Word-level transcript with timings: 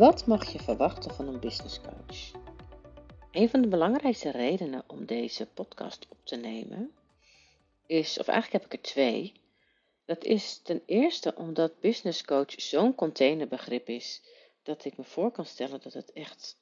Wat 0.00 0.26
mag 0.26 0.52
je 0.52 0.58
verwachten 0.58 1.14
van 1.14 1.28
een 1.28 1.40
business 1.40 1.80
coach? 1.80 2.42
Een 3.30 3.48
van 3.48 3.60
de 3.62 3.68
belangrijkste 3.68 4.30
redenen 4.30 4.84
om 4.86 5.06
deze 5.06 5.46
podcast 5.46 6.06
op 6.08 6.16
te 6.22 6.36
nemen 6.36 6.92
is, 7.86 8.18
of 8.18 8.28
eigenlijk 8.28 8.62
heb 8.62 8.72
ik 8.72 8.78
er 8.78 8.90
twee. 8.90 9.32
Dat 10.04 10.24
is 10.24 10.58
ten 10.58 10.82
eerste 10.86 11.34
omdat 11.36 11.80
business 11.80 12.24
coach 12.24 12.60
zo'n 12.60 12.94
containerbegrip 12.94 13.88
is 13.88 14.22
dat 14.62 14.84
ik 14.84 14.96
me 14.96 15.04
voor 15.04 15.30
kan 15.30 15.46
stellen 15.46 15.80
dat 15.82 15.92
het 15.92 16.12
echt 16.12 16.58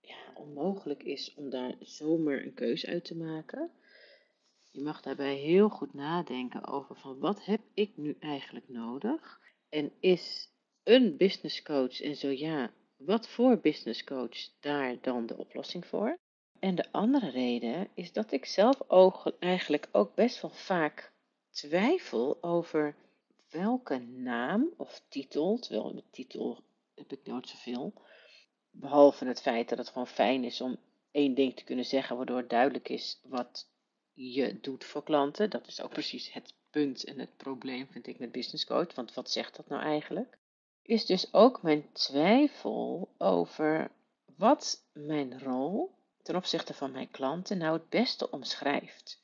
ja, 0.00 0.32
onmogelijk 0.34 1.02
is 1.02 1.34
om 1.34 1.50
daar 1.50 1.74
zomaar 1.80 2.42
een 2.42 2.54
keuze 2.54 2.86
uit 2.86 3.04
te 3.04 3.16
maken. 3.16 3.70
Je 4.70 4.80
mag 4.80 5.00
daarbij 5.02 5.34
heel 5.34 5.68
goed 5.68 5.94
nadenken 5.94 6.66
over 6.66 6.96
van 6.96 7.18
wat 7.18 7.44
heb 7.44 7.60
ik 7.74 7.96
nu 7.96 8.16
eigenlijk 8.20 8.68
nodig 8.68 9.40
en 9.68 9.92
is 10.00 10.51
een 10.84 11.16
business 11.16 11.62
coach 11.62 12.00
en 12.00 12.16
zo 12.16 12.28
ja, 12.28 12.70
wat 12.96 13.28
voor 13.28 13.58
business 13.58 14.04
coach 14.04 14.48
daar 14.60 14.96
dan 15.00 15.26
de 15.26 15.36
oplossing 15.36 15.86
voor? 15.86 16.18
En 16.58 16.74
de 16.74 16.92
andere 16.92 17.30
reden 17.30 17.88
is 17.94 18.12
dat 18.12 18.32
ik 18.32 18.44
zelf 18.44 18.82
ook 18.86 19.32
eigenlijk 19.38 19.88
ook 19.92 20.14
best 20.14 20.40
wel 20.40 20.50
vaak 20.50 21.12
twijfel 21.50 22.42
over 22.42 22.94
welke 23.50 23.98
naam 23.98 24.70
of 24.76 25.02
titel, 25.08 25.58
terwijl 25.58 25.94
met 25.94 26.12
titel 26.12 26.62
heb 26.94 27.12
ik 27.12 27.20
nooit 27.24 27.48
zoveel, 27.48 27.92
behalve 28.70 29.24
het 29.24 29.40
feit 29.40 29.68
dat 29.68 29.78
het 29.78 29.88
gewoon 29.88 30.06
fijn 30.06 30.44
is 30.44 30.60
om 30.60 30.76
één 31.10 31.34
ding 31.34 31.56
te 31.56 31.64
kunnen 31.64 31.84
zeggen, 31.84 32.16
waardoor 32.16 32.36
het 32.36 32.50
duidelijk 32.50 32.88
is 32.88 33.20
wat 33.22 33.70
je 34.12 34.60
doet 34.60 34.84
voor 34.84 35.02
klanten. 35.02 35.50
Dat 35.50 35.66
is 35.66 35.80
ook 35.80 35.90
precies 35.90 36.32
het 36.32 36.54
punt 36.70 37.04
en 37.04 37.18
het 37.18 37.36
probleem, 37.36 37.86
vind 37.90 38.06
ik, 38.06 38.18
met 38.18 38.32
business 38.32 38.66
coach. 38.66 38.94
Want 38.94 39.14
wat 39.14 39.30
zegt 39.30 39.56
dat 39.56 39.68
nou 39.68 39.82
eigenlijk? 39.82 40.38
Is 40.82 41.06
dus 41.06 41.34
ook 41.34 41.62
mijn 41.62 41.92
twijfel 41.92 43.08
over 43.18 43.90
wat 44.36 44.84
mijn 44.92 45.42
rol 45.42 45.94
ten 46.22 46.36
opzichte 46.36 46.74
van 46.74 46.92
mijn 46.92 47.10
klanten 47.10 47.58
nou 47.58 47.72
het 47.72 47.88
beste 47.88 48.30
omschrijft. 48.30 49.20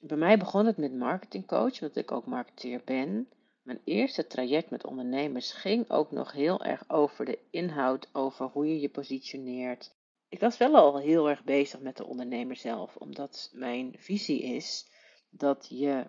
Bij 0.00 0.16
mij 0.16 0.38
begon 0.38 0.66
het 0.66 0.76
met 0.76 0.94
marketingcoach, 0.94 1.82
omdat 1.82 1.96
ik 1.96 2.12
ook 2.12 2.26
marketeer 2.26 2.82
ben. 2.84 3.28
Mijn 3.62 3.80
eerste 3.84 4.26
traject 4.26 4.70
met 4.70 4.84
ondernemers 4.84 5.52
ging 5.52 5.90
ook 5.90 6.10
nog 6.10 6.32
heel 6.32 6.64
erg 6.64 6.90
over 6.90 7.24
de 7.24 7.38
inhoud, 7.50 8.08
over 8.12 8.46
hoe 8.46 8.68
je 8.68 8.80
je 8.80 8.88
positioneert. 8.88 9.94
Ik 10.28 10.40
was 10.40 10.56
wel 10.56 10.76
al 10.76 10.98
heel 10.98 11.28
erg 11.28 11.44
bezig 11.44 11.80
met 11.80 11.96
de 11.96 12.06
ondernemer 12.06 12.56
zelf, 12.56 12.96
omdat 12.96 13.50
mijn 13.52 13.94
visie 13.98 14.42
is 14.42 14.90
dat 15.30 15.66
je 15.70 16.06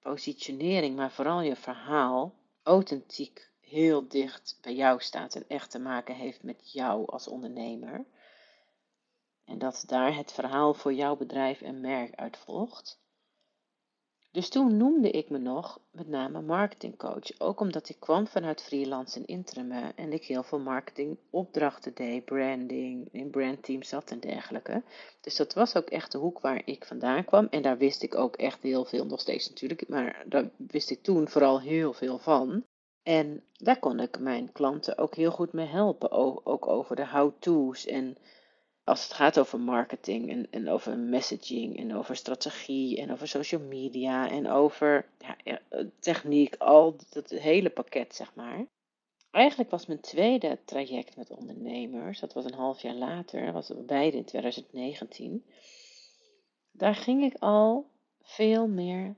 positionering, 0.00 0.96
maar 0.96 1.12
vooral 1.12 1.40
je 1.40 1.56
verhaal, 1.56 2.34
authentiek 2.62 3.50
heel 3.68 4.08
dicht 4.08 4.58
bij 4.60 4.74
jou 4.74 5.00
staat 5.00 5.34
en 5.34 5.44
echt 5.48 5.70
te 5.70 5.78
maken 5.78 6.14
heeft 6.14 6.42
met 6.42 6.72
jou 6.72 7.06
als 7.06 7.28
ondernemer. 7.28 8.04
En 9.44 9.58
dat 9.58 9.84
daar 9.86 10.16
het 10.16 10.32
verhaal 10.32 10.74
voor 10.74 10.92
jouw 10.92 11.16
bedrijf 11.16 11.60
en 11.60 11.80
merk 11.80 12.14
uit 12.14 12.36
volgt. 12.36 13.00
Dus 14.30 14.48
toen 14.48 14.76
noemde 14.76 15.10
ik 15.10 15.30
me 15.30 15.38
nog 15.38 15.80
met 15.90 16.08
name 16.08 16.40
marketingcoach. 16.40 17.40
Ook 17.40 17.60
omdat 17.60 17.88
ik 17.88 18.00
kwam 18.00 18.26
vanuit 18.26 18.62
freelance 18.62 19.18
en 19.18 19.26
interim 19.26 19.72
en 19.72 20.12
ik 20.12 20.24
heel 20.24 20.42
veel 20.42 20.58
marketingopdrachten 20.58 21.94
deed, 21.94 22.24
branding, 22.24 23.08
in 23.12 23.30
brandteams 23.30 23.88
zat 23.88 24.10
en 24.10 24.20
dergelijke. 24.20 24.82
Dus 25.20 25.36
dat 25.36 25.54
was 25.54 25.76
ook 25.76 25.88
echt 25.88 26.12
de 26.12 26.18
hoek 26.18 26.40
waar 26.40 26.62
ik 26.64 26.84
vandaan 26.84 27.24
kwam. 27.24 27.46
En 27.50 27.62
daar 27.62 27.78
wist 27.78 28.02
ik 28.02 28.14
ook 28.14 28.36
echt 28.36 28.62
heel 28.62 28.84
veel, 28.84 29.06
nog 29.06 29.20
steeds 29.20 29.48
natuurlijk, 29.48 29.88
maar 29.88 30.24
daar 30.26 30.50
wist 30.56 30.90
ik 30.90 31.02
toen 31.02 31.28
vooral 31.28 31.60
heel 31.60 31.92
veel 31.92 32.18
van. 32.18 32.64
En 33.06 33.42
daar 33.52 33.78
kon 33.78 34.00
ik 34.00 34.18
mijn 34.18 34.52
klanten 34.52 34.98
ook 34.98 35.14
heel 35.14 35.30
goed 35.30 35.52
mee 35.52 35.66
helpen. 35.66 36.10
Ook 36.44 36.66
over 36.66 36.96
de 36.96 37.06
how-to's 37.06 37.86
en 37.86 38.16
als 38.84 39.02
het 39.02 39.12
gaat 39.12 39.38
over 39.38 39.60
marketing 39.60 40.30
en, 40.30 40.46
en 40.50 40.68
over 40.68 40.98
messaging 40.98 41.78
en 41.78 41.94
over 41.94 42.16
strategie 42.16 43.00
en 43.00 43.12
over 43.12 43.28
social 43.28 43.60
media 43.60 44.30
en 44.30 44.50
over 44.50 45.08
ja, 45.44 45.60
techniek, 45.98 46.56
al 46.56 46.96
dat 47.10 47.30
hele 47.30 47.70
pakket 47.70 48.14
zeg 48.14 48.34
maar. 48.34 48.66
Eigenlijk 49.30 49.70
was 49.70 49.86
mijn 49.86 50.00
tweede 50.00 50.58
traject 50.64 51.16
met 51.16 51.30
ondernemers, 51.30 52.20
dat 52.20 52.32
was 52.32 52.44
een 52.44 52.54
half 52.54 52.82
jaar 52.82 52.94
later, 52.94 53.52
was 53.52 53.72
beide 53.86 54.16
in 54.16 54.24
2019. 54.24 55.44
Daar 56.70 56.94
ging 56.94 57.24
ik 57.24 57.36
al 57.38 57.90
veel 58.22 58.68
meer 58.68 59.16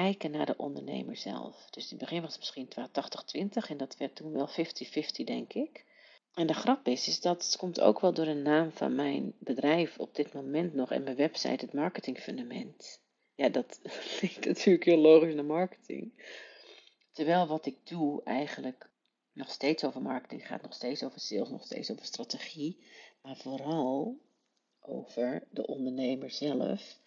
kijken 0.00 0.30
naar 0.30 0.46
de 0.46 0.56
ondernemer 0.56 1.16
zelf. 1.16 1.70
Dus 1.70 1.82
in 1.82 1.98
het 1.98 1.98
begin 1.98 2.22
was 2.22 2.32
het 2.32 2.40
misschien 2.40 2.68
80-20 3.66 3.68
en 3.68 3.76
dat 3.76 3.96
werd 3.96 4.16
toen 4.16 4.32
wel 4.32 4.48
50-50 4.48 5.24
denk 5.24 5.52
ik. 5.52 5.84
En 6.34 6.46
de 6.46 6.54
grap 6.54 6.86
is, 6.86 7.08
is 7.08 7.20
dat 7.20 7.44
het 7.44 7.56
komt 7.56 7.80
ook 7.80 8.00
wel 8.00 8.12
door 8.12 8.24
de 8.24 8.34
naam 8.34 8.72
van 8.72 8.94
mijn 8.94 9.34
bedrijf 9.38 9.98
op 9.98 10.14
dit 10.14 10.32
moment 10.32 10.74
nog 10.74 10.92
en 10.92 11.02
mijn 11.02 11.16
website, 11.16 11.64
het 11.64 11.72
Marketing 11.72 12.18
Fundament. 12.18 13.00
Ja, 13.34 13.48
dat 13.48 13.80
klinkt 14.16 14.46
natuurlijk 14.46 14.84
heel 14.84 14.98
logisch 14.98 15.34
naar 15.34 15.44
marketing. 15.44 16.12
Terwijl 17.12 17.46
wat 17.46 17.66
ik 17.66 17.76
doe 17.84 18.22
eigenlijk 18.24 18.90
nog 19.32 19.50
steeds 19.50 19.84
over 19.84 20.02
marketing 20.02 20.46
gaat, 20.46 20.62
nog 20.62 20.74
steeds 20.74 21.02
over 21.02 21.20
sales, 21.20 21.48
nog 21.48 21.64
steeds 21.64 21.90
over 21.90 22.04
strategie, 22.04 22.84
maar 23.22 23.36
vooral 23.36 24.18
over 24.80 25.46
de 25.50 25.66
ondernemer 25.66 26.30
zelf 26.30 26.98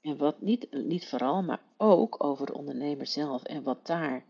en 0.00 0.16
wat 0.16 0.40
niet, 0.40 0.72
niet 0.72 1.08
vooral, 1.08 1.42
maar 1.42 1.68
ook 1.80 2.24
over 2.24 2.46
de 2.46 2.54
ondernemer 2.54 3.06
zelf 3.06 3.42
en 3.42 3.62
wat 3.62 3.86
daar 3.86 4.24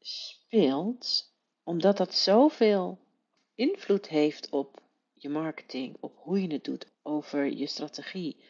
speelt, 0.00 1.32
omdat 1.62 1.96
dat 1.96 2.14
zoveel 2.14 2.98
invloed 3.54 4.08
heeft 4.08 4.50
op 4.50 4.82
je 5.12 5.28
marketing, 5.28 5.96
op 6.00 6.16
hoe 6.16 6.42
je 6.42 6.52
het 6.52 6.64
doet, 6.64 6.86
over 7.02 7.46
je 7.46 7.66
strategie. 7.66 8.44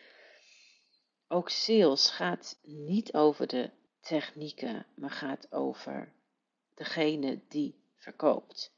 Ook 1.29 1.49
sales 1.49 2.11
gaat 2.11 2.59
niet 2.63 3.15
over 3.15 3.47
de 3.47 3.71
technieken, 4.01 4.87
maar 4.95 5.11
gaat 5.11 5.53
over 5.53 6.13
degene 6.75 7.41
die 7.49 7.83
verkoopt. 7.95 8.73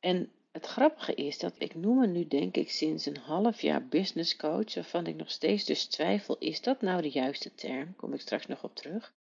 En 0.00 0.32
het 0.56 0.66
grappige 0.66 1.14
is 1.14 1.38
dat 1.38 1.54
ik 1.58 1.74
noem 1.74 1.98
me 1.98 2.06
nu 2.06 2.26
denk 2.26 2.56
ik 2.56 2.70
sinds 2.70 3.06
een 3.06 3.16
half 3.16 3.60
jaar 3.60 3.86
business 3.86 4.36
coach, 4.36 4.74
waarvan 4.74 5.06
ik 5.06 5.16
nog 5.16 5.30
steeds 5.30 5.64
dus 5.64 5.86
twijfel, 5.86 6.38
is 6.38 6.60
dat 6.60 6.80
nou 6.80 7.02
de 7.02 7.10
juiste 7.10 7.54
term? 7.54 7.96
Kom 7.96 8.12
ik 8.14 8.20
straks 8.20 8.46
nog 8.46 8.64
op 8.64 8.74
terug. 8.74 9.14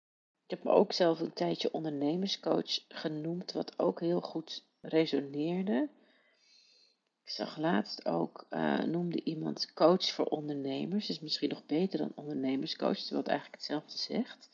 Ik 0.44 0.50
heb 0.50 0.64
me 0.64 0.70
ook 0.70 0.92
zelf 0.92 1.20
een 1.20 1.32
tijdje 1.32 1.72
ondernemerscoach 1.72 2.84
genoemd, 2.88 3.52
wat 3.52 3.78
ook 3.78 4.00
heel 4.00 4.20
goed 4.20 4.64
resoneerde. 4.80 5.88
Ik 7.24 7.30
zag 7.30 7.58
laatst 7.58 8.06
ook, 8.06 8.46
uh, 8.50 8.82
noemde 8.82 9.22
iemand 9.22 9.72
coach 9.72 10.12
voor 10.12 10.26
ondernemers. 10.26 11.08
Is 11.08 11.20
misschien 11.20 11.48
nog 11.48 11.66
beter 11.66 11.98
dan 11.98 12.12
ondernemerscoach, 12.14 12.98
terwijl 12.98 13.20
het 13.20 13.28
eigenlijk 13.28 13.60
hetzelfde 13.60 13.98
zegt. 13.98 14.50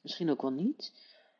Misschien 0.00 0.30
ook 0.30 0.42
wel 0.42 0.50
niet. 0.50 0.92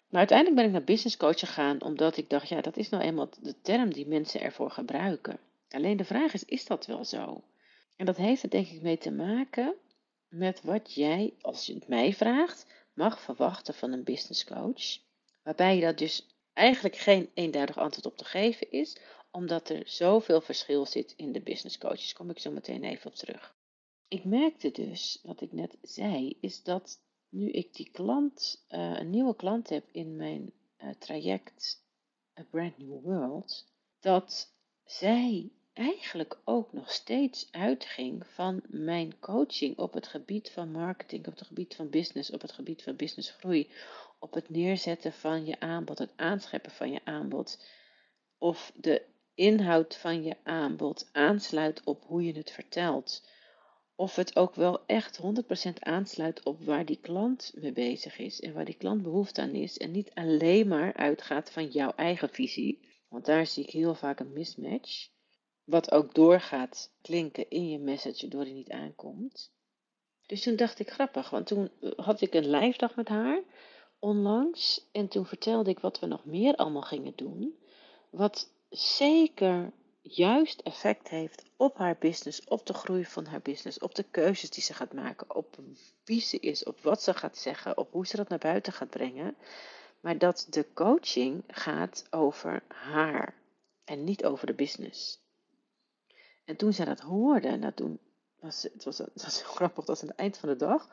Maar 0.08 0.18
uiteindelijk 0.18 0.56
ben 0.56 0.66
ik 0.66 0.72
naar 0.72 0.84
business 0.84 1.16
coach 1.16 1.38
gegaan 1.38 1.82
omdat 1.82 2.16
ik 2.16 2.30
dacht, 2.30 2.48
ja, 2.48 2.60
dat 2.60 2.76
is 2.76 2.88
nou 2.88 3.02
eenmaal 3.02 3.28
de 3.40 3.60
term 3.62 3.92
die 3.92 4.06
mensen 4.06 4.40
ervoor 4.40 4.70
gebruiken. 4.70 5.38
Alleen 5.70 5.96
de 5.96 6.04
vraag 6.04 6.34
is, 6.34 6.44
is 6.44 6.66
dat 6.66 6.86
wel 6.86 7.04
zo? 7.04 7.42
En 7.96 8.06
dat 8.06 8.16
heeft 8.16 8.42
er 8.42 8.50
denk 8.50 8.68
ik 8.68 8.82
mee 8.82 8.98
te 8.98 9.10
maken 9.10 9.74
met 10.28 10.62
wat 10.62 10.94
jij, 10.94 11.34
als 11.40 11.66
je 11.66 11.74
het 11.74 11.88
mij 11.88 12.12
vraagt, 12.12 12.66
mag 12.92 13.20
verwachten 13.20 13.74
van 13.74 13.92
een 13.92 14.04
business 14.04 14.44
coach. 14.44 14.98
Waarbij 15.42 15.74
je 15.74 15.80
dat 15.80 15.98
dus 15.98 16.26
eigenlijk 16.52 16.96
geen 16.96 17.30
eenduidig 17.34 17.78
antwoord 17.78 18.06
op 18.06 18.16
te 18.16 18.24
geven 18.24 18.70
is, 18.70 18.96
omdat 19.30 19.68
er 19.68 19.82
zoveel 19.84 20.40
verschil 20.40 20.86
zit 20.86 21.14
in 21.16 21.32
de 21.32 21.40
business 21.40 21.78
coaches. 21.78 22.12
Kom 22.12 22.30
ik 22.30 22.38
zo 22.38 22.50
meteen 22.50 22.84
even 22.84 23.10
op 23.10 23.16
terug. 23.16 23.54
Ik 24.08 24.24
merkte 24.24 24.70
dus, 24.70 25.20
wat 25.22 25.40
ik 25.40 25.52
net 25.52 25.76
zei, 25.82 26.36
is 26.40 26.62
dat 26.62 27.00
nu 27.28 27.50
ik 27.50 27.74
die 27.74 27.90
klant, 27.90 28.66
uh, 28.70 28.98
een 28.98 29.10
nieuwe 29.10 29.36
klant 29.36 29.68
heb 29.68 29.88
in 29.92 30.16
mijn 30.16 30.52
uh, 30.78 30.90
traject 30.98 31.84
A 32.40 32.46
Brand 32.50 32.78
New 32.78 33.02
World, 33.02 33.66
dat 34.00 34.52
zij 34.84 35.52
eigenlijk 35.72 36.40
ook 36.44 36.72
nog 36.72 36.92
steeds 36.92 37.48
uitging 37.50 38.26
van 38.26 38.62
mijn 38.66 39.18
coaching 39.18 39.78
op 39.78 39.92
het 39.92 40.06
gebied 40.06 40.50
van 40.50 40.70
marketing, 40.70 41.26
op 41.26 41.38
het 41.38 41.46
gebied 41.46 41.74
van 41.74 41.90
business, 41.90 42.30
op 42.30 42.40
het 42.40 42.52
gebied 42.52 42.82
van 42.82 42.96
businessgroei, 42.96 43.70
op 44.18 44.34
het 44.34 44.48
neerzetten 44.48 45.12
van 45.12 45.46
je 45.46 45.60
aanbod, 45.60 45.98
het 45.98 46.12
aanscheppen 46.16 46.72
van 46.72 46.92
je 46.92 47.00
aanbod, 47.04 47.64
of 48.38 48.72
de 48.76 49.02
inhoud 49.34 49.96
van 49.96 50.22
je 50.22 50.36
aanbod 50.42 51.08
aansluit 51.12 51.84
op 51.84 52.04
hoe 52.04 52.24
je 52.24 52.32
het 52.32 52.50
vertelt 52.50 53.22
of 53.98 54.16
het 54.16 54.36
ook 54.36 54.54
wel 54.54 54.86
echt 54.86 55.20
100% 55.22 55.72
aansluit 55.78 56.42
op 56.42 56.64
waar 56.64 56.84
die 56.84 56.98
klant 57.00 57.52
mee 57.54 57.72
bezig 57.72 58.18
is 58.18 58.40
en 58.40 58.52
waar 58.52 58.64
die 58.64 58.76
klant 58.76 59.02
behoefte 59.02 59.40
aan 59.40 59.54
is 59.54 59.78
en 59.78 59.90
niet 59.90 60.10
alleen 60.14 60.68
maar 60.68 60.94
uitgaat 60.94 61.50
van 61.50 61.66
jouw 61.66 61.92
eigen 61.96 62.28
visie. 62.28 62.88
Want 63.08 63.24
daar 63.24 63.46
zie 63.46 63.64
ik 63.64 63.70
heel 63.70 63.94
vaak 63.94 64.20
een 64.20 64.32
mismatch. 64.32 65.08
Wat 65.64 65.90
ook 65.92 66.14
doorgaat 66.14 66.92
klinken 67.02 67.50
in 67.50 67.68
je 67.68 67.78
message 67.78 68.28
door 68.28 68.44
die 68.44 68.54
niet 68.54 68.70
aankomt. 68.70 69.52
Dus 70.26 70.42
toen 70.42 70.56
dacht 70.56 70.78
ik 70.78 70.90
grappig, 70.90 71.30
want 71.30 71.46
toen 71.46 71.70
had 71.96 72.20
ik 72.20 72.34
een 72.34 72.50
live 72.50 72.78
dag 72.78 72.96
met 72.96 73.08
haar 73.08 73.42
onlangs 73.98 74.88
en 74.92 75.08
toen 75.08 75.26
vertelde 75.26 75.70
ik 75.70 75.78
wat 75.78 75.98
we 75.98 76.06
nog 76.06 76.24
meer 76.24 76.56
allemaal 76.56 76.82
gingen 76.82 77.12
doen. 77.16 77.58
Wat 78.10 78.52
zeker 78.70 79.72
juist 80.08 80.60
effect 80.60 81.08
heeft 81.08 81.44
op 81.56 81.78
haar 81.78 81.96
business, 81.98 82.44
op 82.44 82.66
de 82.66 82.74
groei 82.74 83.04
van 83.04 83.26
haar 83.26 83.40
business, 83.40 83.78
op 83.78 83.94
de 83.94 84.02
keuzes 84.02 84.50
die 84.50 84.62
ze 84.62 84.74
gaat 84.74 84.92
maken, 84.92 85.34
op 85.34 85.56
wie 86.04 86.20
ze 86.20 86.38
is, 86.38 86.64
op 86.64 86.80
wat 86.80 87.02
ze 87.02 87.14
gaat 87.14 87.36
zeggen, 87.38 87.78
op 87.78 87.92
hoe 87.92 88.06
ze 88.06 88.16
dat 88.16 88.28
naar 88.28 88.38
buiten 88.38 88.72
gaat 88.72 88.90
brengen. 88.90 89.36
Maar 90.00 90.18
dat 90.18 90.46
de 90.50 90.66
coaching 90.74 91.44
gaat 91.46 92.06
over 92.10 92.62
haar 92.68 93.34
en 93.84 94.04
niet 94.04 94.24
over 94.24 94.46
de 94.46 94.54
business. 94.54 95.20
En 96.44 96.56
toen 96.56 96.72
zij 96.72 96.84
dat 96.84 97.00
hoorde, 97.00 97.56
nou 97.56 97.72
toen 97.72 97.98
was 98.40 98.62
het, 98.62 98.84
was, 98.84 98.98
het 99.14 99.22
was 99.22 99.42
grappig, 99.42 99.84
dat 99.84 99.86
was 99.86 100.02
aan 100.02 100.08
het 100.08 100.18
eind 100.18 100.36
van 100.38 100.48
de 100.48 100.56
dag. 100.56 100.88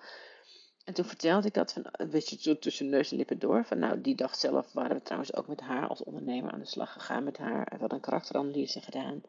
En 0.85 0.93
toen 0.93 1.05
vertelde 1.05 1.47
ik 1.47 1.53
dat 1.53 1.73
van, 1.73 1.85
een 1.91 2.09
beetje 2.09 2.37
zo 2.39 2.59
tussen 2.59 2.89
neus 2.89 3.11
en 3.11 3.17
lippen 3.17 3.39
door. 3.39 3.65
Van 3.65 3.79
nou, 3.79 4.01
die 4.01 4.15
dag 4.15 4.35
zelf 4.35 4.73
waren 4.73 4.95
we 4.95 5.01
trouwens 5.01 5.35
ook 5.35 5.47
met 5.47 5.59
haar 5.59 5.87
als 5.87 6.03
ondernemer 6.03 6.51
aan 6.51 6.59
de 6.59 6.65
slag 6.65 6.93
gegaan 6.93 7.23
met 7.23 7.37
haar. 7.37 7.63
We 7.63 7.77
hadden 7.79 7.93
een 7.97 8.03
karakteranalyse 8.03 8.81
gedaan. 8.81 9.23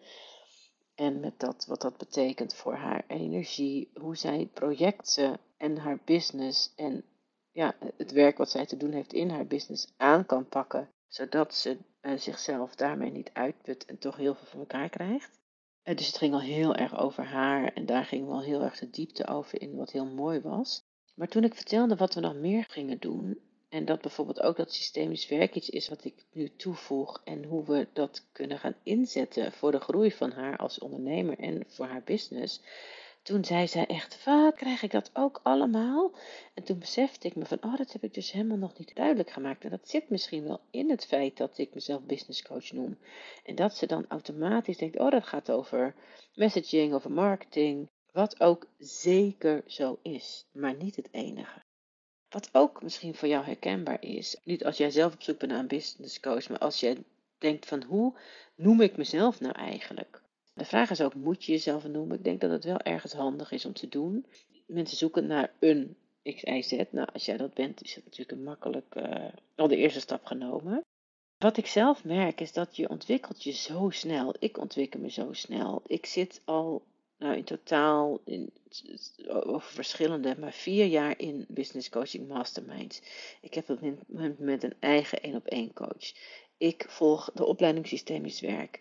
En 0.94 1.20
met 1.20 1.40
dat, 1.40 1.66
wat 1.66 1.80
dat 1.80 1.96
betekent 1.96 2.54
voor 2.54 2.74
haar 2.74 3.04
energie, 3.06 3.90
hoe 3.94 4.16
zij 4.16 4.50
projecten 4.54 5.38
en 5.56 5.76
haar 5.76 5.98
business 6.04 6.72
en 6.74 7.04
ja, 7.50 7.74
het 7.96 8.12
werk 8.12 8.38
wat 8.38 8.50
zij 8.50 8.66
te 8.66 8.76
doen 8.76 8.92
heeft 8.92 9.12
in 9.12 9.30
haar 9.30 9.46
business 9.46 9.92
aan 9.96 10.26
kan 10.26 10.48
pakken. 10.48 10.90
Zodat 11.08 11.54
ze 11.54 11.78
uh, 12.02 12.18
zichzelf 12.18 12.74
daarmee 12.74 13.10
niet 13.10 13.30
uitput 13.32 13.84
en 13.84 13.98
toch 13.98 14.16
heel 14.16 14.34
veel 14.34 14.46
voor 14.46 14.60
elkaar 14.60 14.88
krijgt. 14.88 15.40
Uh, 15.84 15.96
dus 15.96 16.06
het 16.06 16.18
ging 16.18 16.34
al 16.34 16.40
heel 16.40 16.74
erg 16.74 16.98
over 16.98 17.24
haar 17.24 17.72
en 17.72 17.86
daar 17.86 18.04
ging 18.04 18.26
wel 18.26 18.42
heel 18.42 18.62
erg 18.62 18.78
de 18.78 18.90
diepte 18.90 19.26
over 19.26 19.60
in, 19.60 19.76
wat 19.76 19.92
heel 19.92 20.06
mooi 20.06 20.40
was. 20.40 20.84
Maar 21.16 21.28
toen 21.28 21.44
ik 21.44 21.54
vertelde 21.54 21.96
wat 21.96 22.14
we 22.14 22.20
nog 22.20 22.34
meer 22.34 22.64
gingen 22.68 22.98
doen, 22.98 23.40
en 23.68 23.84
dat 23.84 24.00
bijvoorbeeld 24.00 24.40
ook 24.40 24.56
dat 24.56 24.72
systemisch 24.72 25.28
werk 25.28 25.54
iets 25.54 25.68
is 25.68 25.88
wat 25.88 26.04
ik 26.04 26.24
nu 26.32 26.56
toevoeg 26.56 27.20
en 27.24 27.44
hoe 27.44 27.64
we 27.64 27.88
dat 27.92 28.26
kunnen 28.32 28.58
gaan 28.58 28.76
inzetten 28.82 29.52
voor 29.52 29.72
de 29.72 29.80
groei 29.80 30.12
van 30.12 30.30
haar 30.30 30.56
als 30.56 30.78
ondernemer 30.78 31.38
en 31.38 31.64
voor 31.66 31.86
haar 31.86 32.02
business. 32.04 32.60
Toen 33.22 33.44
zei 33.44 33.68
zij 33.68 33.86
echt, 33.86 34.24
wat 34.24 34.54
krijg 34.54 34.82
ik 34.82 34.90
dat 34.90 35.10
ook 35.12 35.40
allemaal? 35.42 36.12
En 36.54 36.64
toen 36.64 36.78
besefte 36.78 37.26
ik 37.26 37.36
me 37.36 37.44
van, 37.44 37.58
oh, 37.60 37.76
dat 37.76 37.92
heb 37.92 38.02
ik 38.02 38.14
dus 38.14 38.32
helemaal 38.32 38.56
nog 38.56 38.78
niet 38.78 38.94
duidelijk 38.94 39.30
gemaakt. 39.30 39.64
En 39.64 39.70
dat 39.70 39.88
zit 39.88 40.10
misschien 40.10 40.44
wel 40.44 40.60
in 40.70 40.90
het 40.90 41.06
feit 41.06 41.36
dat 41.36 41.58
ik 41.58 41.74
mezelf 41.74 42.02
business 42.02 42.42
coach 42.42 42.72
noem. 42.72 42.98
En 43.44 43.54
dat 43.54 43.76
ze 43.76 43.86
dan 43.86 44.04
automatisch 44.08 44.76
denkt, 44.76 44.98
oh, 44.98 45.10
dat 45.10 45.26
gaat 45.26 45.50
over 45.50 45.94
messaging, 46.34 46.94
over 46.94 47.10
marketing, 47.12 47.88
wat 48.16 48.40
ook 48.40 48.66
zeker 48.78 49.62
zo 49.66 49.98
is, 50.02 50.46
maar 50.52 50.74
niet 50.74 50.96
het 50.96 51.08
enige. 51.10 51.62
Wat 52.28 52.48
ook 52.52 52.82
misschien 52.82 53.14
voor 53.14 53.28
jou 53.28 53.44
herkenbaar 53.44 54.02
is, 54.02 54.40
niet 54.44 54.64
als 54.64 54.76
jij 54.76 54.90
zelf 54.90 55.14
op 55.14 55.22
zoek 55.22 55.38
bent 55.38 55.50
naar 55.50 55.60
een 55.60 55.66
business 55.66 56.20
coach, 56.20 56.48
maar 56.48 56.58
als 56.58 56.80
jij 56.80 57.04
denkt 57.38 57.66
van 57.66 57.82
hoe 57.82 58.18
noem 58.54 58.80
ik 58.80 58.96
mezelf 58.96 59.40
nou 59.40 59.54
eigenlijk? 59.54 60.22
De 60.54 60.64
vraag 60.64 60.90
is 60.90 61.00
ook, 61.00 61.14
moet 61.14 61.44
je 61.44 61.52
jezelf 61.52 61.88
noemen? 61.88 62.16
Ik 62.16 62.24
denk 62.24 62.40
dat 62.40 62.50
het 62.50 62.64
wel 62.64 62.78
ergens 62.78 63.12
handig 63.12 63.50
is 63.50 63.64
om 63.64 63.72
te 63.72 63.88
doen. 63.88 64.26
Mensen 64.66 64.96
zoeken 64.96 65.26
naar 65.26 65.52
een 65.60 65.96
X, 66.22 66.42
Y, 66.42 66.62
Z. 66.62 66.82
Nou, 66.90 67.08
als 67.12 67.24
jij 67.24 67.36
dat 67.36 67.54
bent, 67.54 67.82
is 67.82 67.94
het 67.94 68.04
natuurlijk 68.04 68.38
een 68.38 68.44
makkelijk, 68.44 68.94
uh, 68.94 69.24
al 69.54 69.68
de 69.68 69.76
eerste 69.76 70.00
stap 70.00 70.24
genomen. 70.24 70.84
Wat 71.38 71.56
ik 71.56 71.66
zelf 71.66 72.04
merk 72.04 72.40
is 72.40 72.52
dat 72.52 72.76
je 72.76 72.88
ontwikkelt 72.88 73.42
je 73.42 73.52
zo 73.52 73.90
snel. 73.90 74.34
Ik 74.38 74.58
ontwikkel 74.58 75.00
me 75.00 75.10
zo 75.10 75.32
snel. 75.32 75.82
Ik 75.86 76.06
zit 76.06 76.42
al 76.44 76.82
nou 77.18 77.36
in 77.36 77.44
totaal 77.44 78.20
in, 78.24 78.52
over 79.28 79.70
verschillende, 79.70 80.34
maar 80.38 80.52
vier 80.52 80.86
jaar 80.86 81.18
in 81.18 81.44
business 81.48 81.88
coaching 81.88 82.28
masterminds. 82.28 83.02
Ik 83.40 83.54
heb 83.54 83.70
op 83.70 83.80
dit 83.80 84.38
moment 84.38 84.62
een 84.62 84.76
eigen 84.80 85.22
één 85.22 85.34
op 85.34 85.46
één 85.46 85.72
coach. 85.72 86.12
Ik 86.56 86.84
volg 86.88 87.30
de 87.34 87.44
opleiding 87.44 87.86
systemisch 87.86 88.40
werk. 88.40 88.80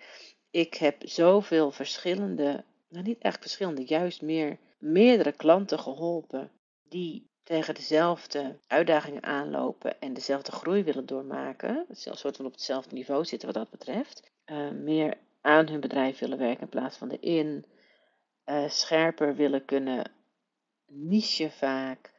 Ik 0.51 0.73
heb 0.73 0.95
zoveel 1.07 1.71
verschillende, 1.71 2.63
nou 2.89 3.03
niet 3.03 3.21
echt 3.21 3.41
verschillende, 3.41 3.85
juist 3.85 4.21
meer 4.21 4.57
meerdere 4.77 5.31
klanten 5.31 5.79
geholpen 5.79 6.51
die 6.89 7.27
tegen 7.43 7.75
dezelfde 7.75 8.57
uitdagingen 8.67 9.23
aanlopen 9.23 10.01
en 10.01 10.13
dezelfde 10.13 10.51
groei 10.51 10.83
willen 10.83 11.05
doormaken. 11.05 11.85
Een 11.89 11.95
soort 11.95 12.35
van 12.35 12.45
op 12.45 12.51
hetzelfde 12.51 12.95
niveau 12.95 13.25
zitten 13.25 13.47
wat 13.53 13.57
dat 13.57 13.69
betreft. 13.69 14.31
Uh, 14.45 14.71
meer 14.71 15.17
aan 15.41 15.67
hun 15.67 15.79
bedrijf 15.79 16.19
willen 16.19 16.37
werken 16.37 16.61
in 16.61 16.69
plaats 16.69 16.97
van 16.97 17.09
erin 17.09 17.65
uh, 18.45 18.69
scherper 18.69 19.35
willen 19.35 19.65
kunnen 19.65 20.11
niche 20.85 21.51
vaak, 21.51 22.13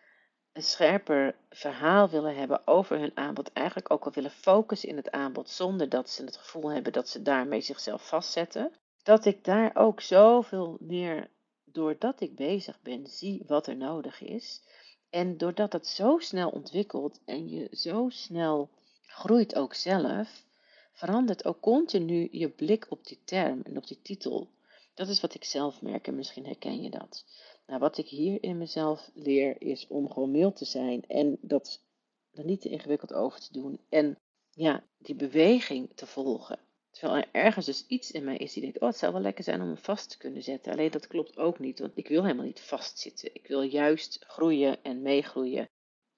een 0.53 0.63
scherper 0.63 1.37
verhaal 1.51 2.09
willen 2.09 2.37
hebben 2.37 2.67
over 2.67 2.99
hun 2.99 3.17
aanbod, 3.17 3.53
eigenlijk 3.53 3.91
ook 3.91 4.05
al 4.05 4.13
willen 4.13 4.31
focussen 4.31 4.89
in 4.89 4.97
het 4.97 5.11
aanbod 5.11 5.51
zonder 5.51 5.89
dat 5.89 6.11
ze 6.11 6.25
het 6.25 6.37
gevoel 6.37 6.71
hebben 6.71 6.93
dat 6.93 7.09
ze 7.09 7.23
daarmee 7.23 7.61
zichzelf 7.61 8.09
vastzetten. 8.09 8.73
Dat 9.03 9.25
ik 9.25 9.45
daar 9.45 9.71
ook 9.75 10.01
zoveel 10.01 10.77
meer, 10.81 11.31
doordat 11.65 12.21
ik 12.21 12.37
bezig 12.37 12.81
ben, 12.83 13.07
zie 13.07 13.43
wat 13.47 13.67
er 13.67 13.77
nodig 13.77 14.23
is. 14.23 14.63
En 15.11 15.37
doordat 15.37 15.73
het 15.73 15.87
zo 15.87 16.19
snel 16.19 16.51
ontwikkelt 16.51 17.21
en 17.25 17.49
je 17.49 17.69
zo 17.73 18.09
snel 18.09 18.71
groeit 19.07 19.55
ook 19.55 19.75
zelf, 19.75 20.45
verandert 20.93 21.45
ook 21.45 21.61
continu 21.61 22.29
je 22.31 22.49
blik 22.49 22.87
op 22.89 23.07
die 23.07 23.21
term 23.25 23.61
en 23.63 23.77
op 23.77 23.87
die 23.87 24.03
titel. 24.03 24.51
Dat 24.97 25.09
is 25.09 25.21
wat 25.21 25.35
ik 25.35 25.45
zelf 25.45 25.83
merk 25.83 26.07
en 26.07 26.15
misschien 26.15 26.47
herken 26.47 26.83
je 26.83 26.91
dat. 26.91 27.25
Nou, 27.67 27.81
wat 27.81 27.99
ik 27.99 28.09
hier 28.09 28.43
in 28.43 28.59
mezelf 28.59 29.11
leer 29.15 29.63
is 29.63 29.87
om 29.87 30.11
gewoon 30.11 30.31
mild 30.31 30.57
te 30.57 30.65
zijn 30.65 31.05
en 31.07 31.39
dat 31.41 31.85
er 32.33 32.45
niet 32.45 32.61
te 32.61 32.69
ingewikkeld 32.69 33.13
over 33.13 33.41
te 33.41 33.53
doen. 33.53 33.81
En 33.89 34.19
ja, 34.51 34.85
die 34.99 35.15
beweging 35.15 35.91
te 35.95 36.07
volgen. 36.07 36.59
Terwijl 36.91 37.23
er 37.23 37.29
ergens 37.33 37.67
dus 37.67 37.87
iets 37.87 38.11
in 38.11 38.25
mij 38.25 38.37
is 38.37 38.53
die 38.53 38.63
denkt, 38.63 38.81
oh 38.81 38.89
het 38.89 38.97
zou 38.97 39.13
wel 39.13 39.23
lekker 39.23 39.45
zijn 39.45 39.61
om 39.61 39.69
me 39.69 39.77
vast 39.77 40.11
te 40.11 40.19
kunnen 40.19 40.43
zetten. 40.43 40.73
Alleen 40.73 40.91
dat 40.91 41.07
klopt 41.07 41.37
ook 41.37 41.59
niet, 41.59 41.79
want 41.79 41.93
ik 41.95 42.09
wil 42.09 42.23
helemaal 42.23 42.45
niet 42.45 42.61
vastzitten. 42.61 43.35
Ik 43.35 43.47
wil 43.47 43.63
juist 43.63 44.25
groeien 44.27 44.83
en 44.83 45.03
meegroeien. 45.03 45.69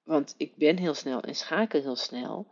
Want 0.03 0.35
ik 0.37 0.57
ben 0.57 0.77
heel 0.77 0.95
snel 0.95 1.21
en 1.21 1.35
schakel 1.35 1.81
heel 1.81 1.97
snel. 1.97 2.47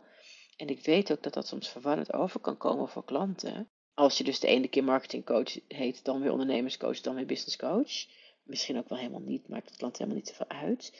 En 0.55 0.67
ik 0.67 0.85
weet 0.85 1.11
ook 1.11 1.23
dat 1.23 1.33
dat 1.33 1.47
soms 1.47 1.69
verwarrend 1.69 2.13
over 2.13 2.39
kan 2.39 2.57
komen 2.57 2.87
voor 2.87 3.05
klanten. 3.05 3.69
Als 3.97 4.17
je 4.17 4.23
dus 4.23 4.39
de 4.39 4.47
ene 4.47 4.67
keer 4.67 4.83
marketingcoach 4.83 5.59
heet, 5.67 6.05
dan 6.05 6.21
weer 6.21 6.31
ondernemerscoach, 6.31 7.01
dan 7.01 7.15
weer 7.15 7.25
businesscoach. 7.25 8.05
Misschien 8.43 8.77
ook 8.77 8.89
wel 8.89 8.97
helemaal 8.97 9.21
niet, 9.21 9.47
maakt 9.47 9.69
het 9.69 9.77
klant 9.77 9.97
helemaal 9.97 10.19
niet 10.19 10.27
zoveel 10.27 10.49
uit. 10.49 10.93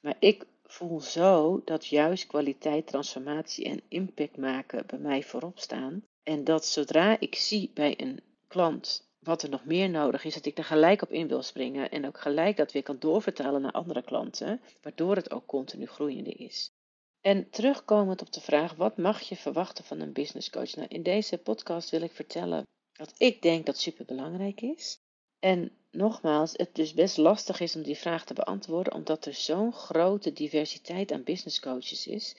Maar 0.00 0.16
ik 0.18 0.46
voel 0.64 1.00
zo 1.00 1.62
dat 1.64 1.86
juist 1.86 2.26
kwaliteit, 2.26 2.86
transformatie 2.86 3.64
en 3.64 3.82
impact 3.88 4.36
maken 4.36 4.86
bij 4.86 4.98
mij 4.98 5.22
voorop 5.22 5.58
staan. 5.58 6.04
En 6.22 6.44
dat 6.44 6.66
zodra 6.66 7.20
ik 7.20 7.34
zie 7.34 7.70
bij 7.74 8.00
een 8.00 8.20
klant 8.48 9.08
wat 9.18 9.42
er 9.42 9.50
nog 9.50 9.64
meer 9.64 9.90
nodig 9.90 10.24
is, 10.24 10.34
dat 10.34 10.46
ik 10.46 10.58
er 10.58 10.64
gelijk 10.64 11.02
op 11.02 11.12
in 11.12 11.28
wil 11.28 11.42
springen 11.42 11.90
en 11.90 12.06
ook 12.06 12.20
gelijk 12.20 12.56
dat 12.56 12.72
weer 12.72 12.82
kan 12.82 12.98
doorvertalen 12.98 13.62
naar 13.62 13.72
andere 13.72 14.02
klanten, 14.02 14.60
waardoor 14.82 15.16
het 15.16 15.30
ook 15.30 15.46
continu 15.46 15.86
groeiende 15.86 16.32
is. 16.32 16.72
En 17.20 17.50
terugkomend 17.50 18.20
op 18.20 18.32
de 18.32 18.40
vraag, 18.40 18.74
wat 18.74 18.96
mag 18.96 19.20
je 19.20 19.36
verwachten 19.36 19.84
van 19.84 20.00
een 20.00 20.12
business 20.12 20.50
coach? 20.50 20.74
Nou, 20.74 20.88
in 20.88 21.02
deze 21.02 21.38
podcast 21.38 21.90
wil 21.90 22.02
ik 22.02 22.12
vertellen 22.12 22.66
wat 22.92 23.14
ik 23.16 23.42
denk 23.42 23.66
dat 23.66 23.78
super 23.78 24.04
belangrijk 24.04 24.60
is. 24.60 24.98
En 25.38 25.72
nogmaals, 25.90 26.52
het 26.52 26.74
dus 26.74 26.94
best 26.94 27.16
lastig 27.16 27.60
is 27.60 27.76
om 27.76 27.82
die 27.82 27.96
vraag 27.96 28.24
te 28.24 28.34
beantwoorden, 28.34 28.94
omdat 28.94 29.26
er 29.26 29.34
zo'n 29.34 29.72
grote 29.72 30.32
diversiteit 30.32 31.12
aan 31.12 31.22
business 31.22 31.60
coaches 31.60 32.06
is. 32.06 32.36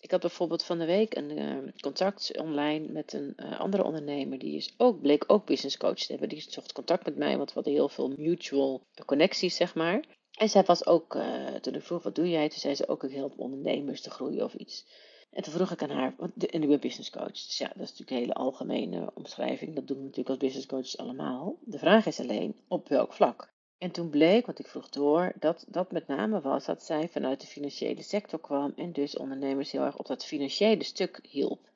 Ik 0.00 0.10
had 0.10 0.20
bijvoorbeeld 0.20 0.64
van 0.64 0.78
de 0.78 0.84
week 0.84 1.14
een 1.14 1.38
uh, 1.38 1.72
contact 1.80 2.38
online 2.38 2.92
met 2.92 3.12
een 3.12 3.32
uh, 3.36 3.60
andere 3.60 3.84
ondernemer. 3.84 4.38
Die 4.38 4.56
is 4.56 4.74
ook, 4.76 5.00
bleek 5.00 5.24
ook 5.26 5.46
business 5.46 5.76
coach 5.76 5.98
te 5.98 6.12
hebben. 6.12 6.28
Die 6.28 6.44
zocht 6.48 6.72
contact 6.72 7.04
met 7.04 7.16
mij, 7.16 7.36
want 7.36 7.48
we 7.48 7.54
hadden 7.54 7.72
heel 7.72 7.88
veel 7.88 8.08
mutual 8.08 8.86
connecties, 9.04 9.56
zeg 9.56 9.74
maar. 9.74 10.04
En 10.38 10.48
zij 10.48 10.62
was 10.62 10.86
ook, 10.86 11.14
uh, 11.14 11.54
toen 11.54 11.74
ik 11.74 11.82
vroeg 11.82 12.02
wat 12.02 12.14
doe 12.14 12.28
jij, 12.28 12.48
toen 12.48 12.58
zei 12.58 12.74
ze 12.74 12.88
ook 12.88 13.04
ik 13.04 13.12
help 13.12 13.38
ondernemers 13.38 14.00
te 14.00 14.10
groeien 14.10 14.44
of 14.44 14.54
iets. 14.54 14.86
En 15.32 15.42
toen 15.42 15.52
vroeg 15.52 15.70
ik 15.70 15.82
aan 15.82 15.90
haar, 15.90 16.14
en 16.18 16.62
ik 16.62 16.68
ben 16.68 16.80
business 16.80 17.10
coach. 17.10 17.32
Dus 17.32 17.58
ja, 17.58 17.66
dat 17.66 17.82
is 17.82 17.90
natuurlijk 17.90 18.10
een 18.10 18.16
hele 18.16 18.34
algemene 18.34 19.10
omschrijving. 19.14 19.74
Dat 19.74 19.86
doen 19.86 19.96
we 19.96 20.02
natuurlijk 20.02 20.28
als 20.28 20.38
business 20.38 20.66
coaches 20.66 20.98
allemaal. 20.98 21.56
De 21.60 21.78
vraag 21.78 22.06
is 22.06 22.20
alleen, 22.20 22.56
op 22.68 22.88
welk 22.88 23.12
vlak? 23.12 23.52
En 23.78 23.90
toen 23.90 24.10
bleek, 24.10 24.46
want 24.46 24.58
ik 24.58 24.66
vroeg 24.66 24.88
door, 24.88 25.32
dat 25.38 25.64
dat 25.68 25.92
met 25.92 26.06
name 26.06 26.40
was 26.40 26.64
dat 26.64 26.82
zij 26.82 27.08
vanuit 27.08 27.40
de 27.40 27.46
financiële 27.46 28.02
sector 28.02 28.40
kwam 28.40 28.72
en 28.76 28.92
dus 28.92 29.16
ondernemers 29.16 29.72
heel 29.72 29.82
erg 29.82 29.96
op 29.96 30.06
dat 30.06 30.24
financiële 30.24 30.84
stuk 30.84 31.18
hielp. 31.22 31.68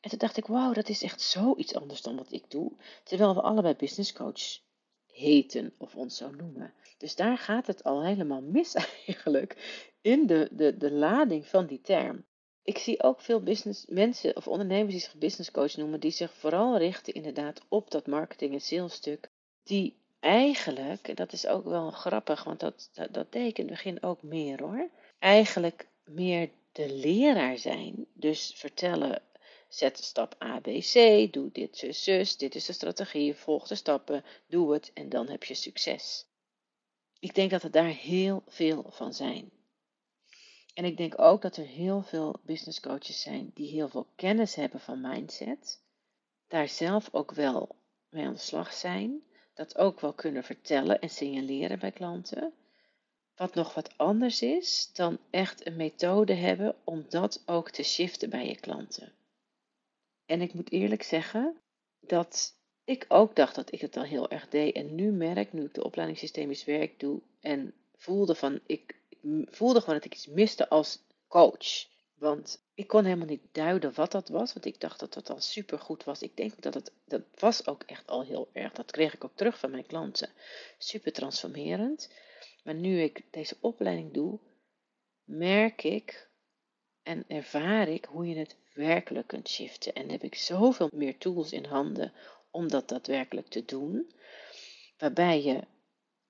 En 0.00 0.10
toen 0.10 0.18
dacht 0.18 0.36
ik, 0.36 0.46
wauw, 0.46 0.72
dat 0.72 0.88
is 0.88 1.02
echt 1.02 1.20
zoiets 1.20 1.74
anders 1.74 2.02
dan 2.02 2.16
wat 2.16 2.32
ik 2.32 2.50
doe. 2.50 2.72
Terwijl 3.04 3.34
we 3.34 3.40
allebei 3.40 3.74
business 3.74 4.12
coach 4.12 4.58
heten 5.12 5.74
of 5.78 5.96
ons 5.96 6.16
zo 6.16 6.30
noemen. 6.30 6.72
Dus 6.98 7.16
daar 7.16 7.38
gaat 7.38 7.66
het 7.66 7.84
al 7.84 8.04
helemaal 8.04 8.42
mis 8.42 8.74
eigenlijk 9.06 9.56
in 10.00 10.26
de, 10.26 10.48
de, 10.52 10.76
de 10.76 10.92
lading 10.92 11.46
van 11.46 11.66
die 11.66 11.80
term. 11.80 12.24
Ik 12.64 12.78
zie 12.78 13.02
ook 13.02 13.20
veel 13.20 13.42
business, 13.42 13.86
mensen 13.86 14.36
of 14.36 14.48
ondernemers 14.48 14.92
die 14.92 15.00
zich 15.00 15.14
business 15.14 15.50
coach 15.50 15.76
noemen, 15.76 16.00
die 16.00 16.10
zich 16.10 16.32
vooral 16.34 16.78
richten 16.78 17.14
inderdaad 17.14 17.60
op 17.68 17.90
dat 17.90 18.06
marketing- 18.06 18.52
en 18.52 18.60
salesstuk. 18.60 19.30
Die 19.62 19.96
eigenlijk, 20.20 21.08
en 21.08 21.14
dat 21.14 21.32
is 21.32 21.46
ook 21.46 21.64
wel 21.64 21.90
grappig, 21.90 22.44
want 22.44 22.60
dat, 22.60 22.90
dat, 22.92 23.14
dat 23.14 23.32
deed 23.32 23.58
in 23.58 23.64
het 23.64 23.74
begin 23.74 24.02
ook 24.02 24.22
meer 24.22 24.62
hoor. 24.62 24.88
Eigenlijk 25.18 25.88
meer 26.04 26.50
de 26.72 26.92
leraar 26.94 27.58
zijn. 27.58 28.06
Dus 28.12 28.52
vertellen 28.56 29.22
zet 29.74 29.98
stap 29.98 30.42
A, 30.42 30.60
B, 30.60 30.66
C, 30.66 31.28
doe 31.32 31.50
dit, 31.52 31.76
zus, 31.76 32.04
zus, 32.04 32.36
dit 32.36 32.54
is 32.54 32.64
de 32.64 32.72
strategie, 32.72 33.34
volg 33.34 33.66
de 33.66 33.74
stappen, 33.74 34.24
doe 34.46 34.72
het 34.72 34.90
en 34.94 35.08
dan 35.08 35.28
heb 35.28 35.44
je 35.44 35.54
succes. 35.54 36.26
Ik 37.18 37.34
denk 37.34 37.50
dat 37.50 37.62
er 37.62 37.70
daar 37.70 37.88
heel 37.88 38.42
veel 38.46 38.86
van 38.88 39.14
zijn. 39.14 39.50
En 40.74 40.84
ik 40.84 40.96
denk 40.96 41.20
ook 41.20 41.42
dat 41.42 41.56
er 41.56 41.66
heel 41.66 42.02
veel 42.02 42.40
business 42.42 42.80
coaches 42.80 43.20
zijn 43.20 43.50
die 43.54 43.68
heel 43.68 43.88
veel 43.88 44.06
kennis 44.16 44.54
hebben 44.54 44.80
van 44.80 45.00
mindset, 45.00 45.80
daar 46.48 46.68
zelf 46.68 47.08
ook 47.12 47.32
wel 47.32 47.76
mee 48.08 48.26
aan 48.26 48.32
de 48.32 48.38
slag 48.38 48.72
zijn, 48.72 49.22
dat 49.54 49.78
ook 49.78 50.00
wel 50.00 50.12
kunnen 50.12 50.44
vertellen 50.44 51.00
en 51.00 51.10
signaleren 51.10 51.78
bij 51.78 51.92
klanten. 51.92 52.52
Wat 53.36 53.54
nog 53.54 53.74
wat 53.74 53.98
anders 53.98 54.42
is 54.42 54.90
dan 54.92 55.18
echt 55.30 55.66
een 55.66 55.76
methode 55.76 56.34
hebben 56.34 56.76
om 56.84 57.04
dat 57.08 57.42
ook 57.46 57.70
te 57.70 57.82
shiften 57.82 58.30
bij 58.30 58.46
je 58.46 58.60
klanten. 58.60 59.12
En 60.32 60.40
ik 60.40 60.54
moet 60.54 60.70
eerlijk 60.70 61.02
zeggen 61.02 61.56
dat 62.00 62.56
ik 62.84 63.04
ook 63.08 63.36
dacht 63.36 63.54
dat 63.54 63.72
ik 63.72 63.80
het 63.80 63.96
al 63.96 64.02
heel 64.02 64.30
erg 64.30 64.48
deed. 64.48 64.74
En 64.74 64.94
nu 64.94 65.10
merk, 65.10 65.52
nu 65.52 65.64
ik 65.64 65.74
de 65.74 65.84
opleiding 65.84 66.18
systemisch 66.18 66.64
werk 66.64 67.00
doe 67.00 67.22
en 67.40 67.74
voelde 67.96 68.34
van, 68.34 68.60
ik, 68.66 68.96
voelde 69.44 69.80
gewoon 69.80 69.94
dat 69.94 70.04
ik 70.04 70.14
iets 70.14 70.26
miste 70.26 70.68
als 70.68 71.04
coach. 71.28 71.86
Want 72.14 72.64
ik 72.74 72.86
kon 72.86 73.04
helemaal 73.04 73.26
niet 73.26 73.46
duiden 73.52 73.94
wat 73.94 74.12
dat 74.12 74.28
was, 74.28 74.52
want 74.52 74.66
ik 74.66 74.80
dacht 74.80 75.00
dat 75.00 75.12
dat 75.12 75.30
al 75.30 75.40
super 75.40 75.78
goed 75.78 76.04
was. 76.04 76.22
Ik 76.22 76.36
denk 76.36 76.62
dat 76.62 76.74
het, 76.74 76.92
dat 77.04 77.22
was 77.38 77.66
ook 77.66 77.82
echt 77.82 78.06
al 78.06 78.24
heel 78.24 78.48
erg. 78.52 78.72
Dat 78.72 78.90
kreeg 78.90 79.14
ik 79.14 79.24
ook 79.24 79.36
terug 79.36 79.58
van 79.58 79.70
mijn 79.70 79.86
klanten. 79.86 80.30
Super 80.78 81.12
transformerend. 81.12 82.12
Maar 82.64 82.74
nu 82.74 83.00
ik 83.00 83.24
deze 83.30 83.56
opleiding 83.60 84.12
doe, 84.12 84.38
merk 85.24 85.82
ik 85.82 86.30
en 87.02 87.24
ervaar 87.28 87.88
ik 87.88 88.04
hoe 88.04 88.28
je 88.28 88.36
het 88.36 88.56
werkelijk 88.74 89.26
kunt 89.26 89.48
shiften. 89.48 89.92
En 89.92 90.10
heb 90.10 90.22
ik 90.22 90.34
zoveel 90.34 90.90
meer 90.92 91.18
tools 91.18 91.52
in 91.52 91.64
handen 91.64 92.12
om 92.50 92.68
dat 92.68 92.88
daadwerkelijk 92.88 93.48
te 93.48 93.64
doen. 93.64 94.12
Waarbij 94.98 95.42
je 95.42 95.60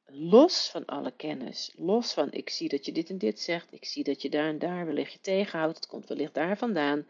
los 0.04 0.70
van 0.70 0.84
alle 0.84 1.12
kennis, 1.16 1.72
los 1.76 2.12
van 2.12 2.32
ik 2.32 2.50
zie 2.50 2.68
dat 2.68 2.86
je 2.86 2.92
dit 2.92 3.10
en 3.10 3.18
dit 3.18 3.40
zegt, 3.40 3.72
ik 3.72 3.84
zie 3.84 4.04
dat 4.04 4.22
je 4.22 4.30
daar 4.30 4.48
en 4.48 4.58
daar 4.58 4.86
wellicht 4.86 5.12
je 5.12 5.20
tegenhoudt, 5.20 5.76
het 5.76 5.86
komt 5.86 6.08
wellicht 6.08 6.34
daar 6.34 6.58
vandaan. 6.58 7.06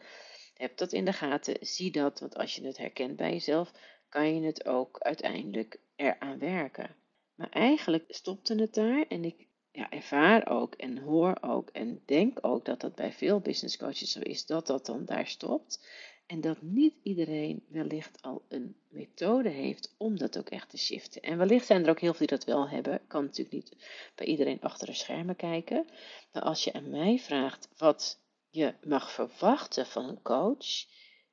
Heb 0.54 0.76
dat 0.76 0.92
in 0.92 1.04
de 1.04 1.12
gaten, 1.12 1.56
zie 1.60 1.90
dat, 1.90 2.20
want 2.20 2.36
als 2.36 2.54
je 2.54 2.66
het 2.66 2.76
herkent 2.76 3.16
bij 3.16 3.32
jezelf, 3.32 3.72
kan 4.08 4.34
je 4.34 4.46
het 4.46 4.66
ook 4.66 4.98
uiteindelijk 4.98 5.78
eraan 5.96 6.38
werken. 6.38 6.94
Maar 7.34 7.50
eigenlijk 7.50 8.04
stopte 8.08 8.54
het 8.54 8.74
daar 8.74 9.04
en 9.08 9.24
ik 9.24 9.46
ja, 9.72 9.90
ervaar 9.90 10.48
ook 10.48 10.74
en 10.74 10.98
hoor 10.98 11.38
ook 11.40 11.68
en 11.70 12.02
denk 12.06 12.38
ook 12.40 12.64
dat 12.64 12.80
dat 12.80 12.94
bij 12.94 13.12
veel 13.12 13.40
business 13.40 13.76
coaches 13.76 14.12
zo 14.12 14.20
is, 14.20 14.46
dat 14.46 14.66
dat 14.66 14.86
dan 14.86 15.04
daar 15.04 15.26
stopt. 15.26 15.86
En 16.26 16.40
dat 16.40 16.62
niet 16.62 16.94
iedereen 17.02 17.64
wellicht 17.68 18.22
al 18.22 18.42
een 18.48 18.76
methode 18.88 19.48
heeft 19.48 19.94
om 19.96 20.18
dat 20.18 20.38
ook 20.38 20.48
echt 20.48 20.68
te 20.68 20.78
shiften. 20.78 21.22
En 21.22 21.38
wellicht 21.38 21.66
zijn 21.66 21.84
er 21.84 21.90
ook 21.90 22.00
heel 22.00 22.14
veel 22.14 22.26
die 22.26 22.36
dat 22.36 22.46
wel 22.46 22.68
hebben. 22.68 23.00
Kan 23.06 23.24
natuurlijk 23.24 23.54
niet 23.54 23.76
bij 24.14 24.26
iedereen 24.26 24.60
achter 24.60 24.86
de 24.86 24.92
schermen 24.92 25.36
kijken. 25.36 25.86
Maar 26.32 26.42
als 26.42 26.64
je 26.64 26.72
aan 26.72 26.90
mij 26.90 27.18
vraagt 27.18 27.68
wat 27.76 28.20
je 28.50 28.74
mag 28.84 29.10
verwachten 29.12 29.86
van 29.86 30.08
een 30.08 30.22
coach, 30.22 30.86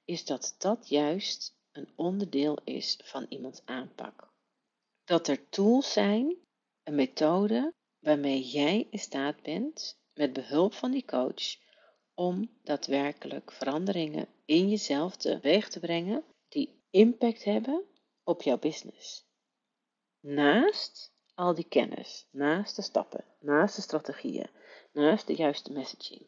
is 0.06 0.26
dat 0.26 0.56
dat 0.58 0.90
juist 0.90 1.56
een 1.72 1.90
onderdeel 1.96 2.58
is 2.64 3.00
van 3.04 3.26
iemands 3.30 3.62
aanpak. 3.66 4.30
Dat 5.06 5.28
er 5.28 5.50
tools 5.50 5.94
zijn, 5.94 6.36
een 6.84 6.96
methode 6.96 7.74
waarmee 8.00 8.42
jij 8.42 8.88
in 8.90 9.00
staat 9.00 9.42
bent, 9.42 10.00
met 10.14 10.34
behulp 10.34 10.74
van 10.74 10.92
die 10.92 11.06
coach, 11.06 11.58
om 12.14 12.50
daadwerkelijk 12.64 13.52
veranderingen 13.52 14.28
in 14.46 14.70
jezelf 14.70 15.16
teweeg 15.16 15.70
te 15.70 15.80
brengen 15.80 16.24
die 16.50 16.84
impact 16.90 17.44
hebben 17.44 17.84
op 18.24 18.42
jouw 18.42 18.58
business. 18.58 19.28
Naast 20.20 21.12
al 21.36 21.56
die 21.56 21.68
kennis, 21.68 22.28
naast 22.32 22.76
de 22.76 22.82
stappen, 22.82 23.26
naast 23.40 23.76
de 23.76 23.82
strategieën, 23.82 24.50
naast 24.92 25.28
de 25.28 25.36
juiste 25.36 25.72
messaging. 25.72 26.28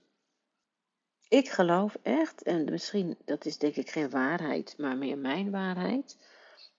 Ik 1.28 1.50
geloof 1.50 1.98
echt, 2.02 2.44
en 2.44 2.64
misschien 2.64 3.18
dat 3.26 3.46
is 3.46 3.58
denk 3.58 3.76
ik 3.76 3.90
geen 3.90 4.10
waarheid, 4.10 4.78
maar 4.78 4.98
meer 4.98 5.18
mijn 5.18 5.52
waarheid, 5.52 6.18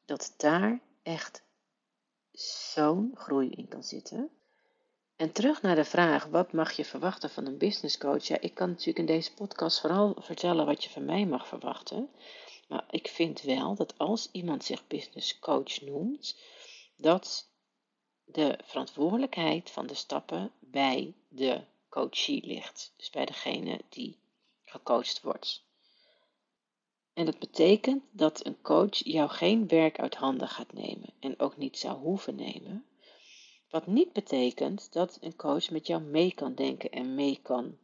dat 0.04 0.34
daar 0.36 0.80
echt 1.02 1.44
zo'n 2.72 3.10
groei 3.14 3.50
in 3.50 3.68
kan 3.68 3.82
zitten. 3.82 4.30
En 5.22 5.32
terug 5.32 5.62
naar 5.62 5.74
de 5.74 5.84
vraag, 5.84 6.26
wat 6.26 6.52
mag 6.52 6.72
je 6.72 6.84
verwachten 6.84 7.30
van 7.30 7.46
een 7.46 7.58
business 7.58 7.98
coach? 7.98 8.26
Ja, 8.26 8.40
ik 8.40 8.54
kan 8.54 8.68
natuurlijk 8.68 8.98
in 8.98 9.06
deze 9.06 9.34
podcast 9.34 9.80
vooral 9.80 10.16
vertellen 10.18 10.66
wat 10.66 10.84
je 10.84 10.90
van 10.90 11.04
mij 11.04 11.26
mag 11.26 11.46
verwachten. 11.48 12.10
Maar 12.68 12.84
ik 12.90 13.08
vind 13.08 13.42
wel 13.42 13.74
dat 13.74 13.98
als 13.98 14.28
iemand 14.32 14.64
zich 14.64 14.86
business 14.86 15.38
coach 15.38 15.80
noemt, 15.80 16.38
dat 16.96 17.48
de 18.24 18.58
verantwoordelijkheid 18.64 19.70
van 19.70 19.86
de 19.86 19.94
stappen 19.94 20.50
bij 20.60 21.14
de 21.28 21.60
coachie 21.88 22.46
ligt. 22.46 22.92
Dus 22.96 23.10
bij 23.10 23.24
degene 23.24 23.80
die 23.88 24.18
gecoacht 24.64 25.20
wordt. 25.20 25.64
En 27.14 27.24
dat 27.24 27.38
betekent 27.38 28.02
dat 28.10 28.46
een 28.46 28.60
coach 28.62 28.96
jou 28.96 29.30
geen 29.30 29.68
werk 29.68 29.98
uit 29.98 30.14
handen 30.14 30.48
gaat 30.48 30.72
nemen 30.72 31.12
en 31.20 31.38
ook 31.40 31.56
niet 31.56 31.78
zou 31.78 31.98
hoeven 31.98 32.34
nemen, 32.34 32.86
wat 33.72 33.86
niet 33.86 34.12
betekent 34.12 34.92
dat 34.92 35.18
een 35.20 35.36
coach 35.36 35.70
met 35.70 35.86
jou 35.86 36.02
mee 36.02 36.34
kan 36.34 36.54
denken 36.54 36.90
en 36.90 37.14
mee 37.14 37.40
kan 37.42 37.78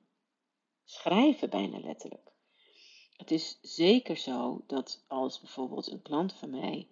schrijven, 0.85 1.51
bijna 1.51 1.79
letterlijk. 1.79 2.33
Het 3.17 3.31
is 3.31 3.59
zeker 3.63 4.17
zo 4.17 4.63
dat 4.67 5.05
als 5.07 5.41
bijvoorbeeld 5.41 5.91
een 5.91 6.03
klant 6.03 6.33
van 6.33 6.51
mij 6.51 6.89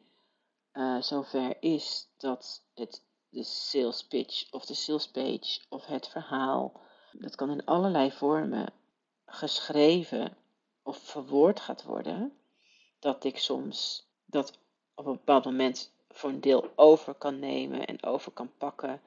uh, 0.73 1.03
zover 1.03 1.63
is 1.63 2.09
dat 2.17 2.63
het 2.75 3.03
de 3.29 3.43
sales 3.43 4.07
pitch 4.07 4.53
of 4.53 4.67
de 4.67 4.75
sales 4.75 5.09
page 5.11 5.61
of 5.69 5.87
het 5.87 6.09
verhaal, 6.09 6.81
dat 7.13 7.35
kan 7.35 7.51
in 7.51 7.65
allerlei 7.65 8.13
vormen 8.13 8.73
geschreven 9.27 10.37
of 10.83 10.99
verwoord 10.99 11.61
gaat 11.61 11.83
worden, 11.83 12.37
dat 12.99 13.25
ik 13.25 13.39
soms 13.39 14.07
dat 14.25 14.59
op 14.95 15.07
een 15.07 15.13
bepaald 15.13 15.45
moment 15.45 15.95
voor 16.17 16.31
een 16.31 16.41
deel 16.41 16.73
over 16.75 17.15
kan 17.15 17.39
nemen 17.39 17.85
en 17.85 18.03
over 18.03 18.33
kan 18.33 18.51
pakken. 18.59 19.01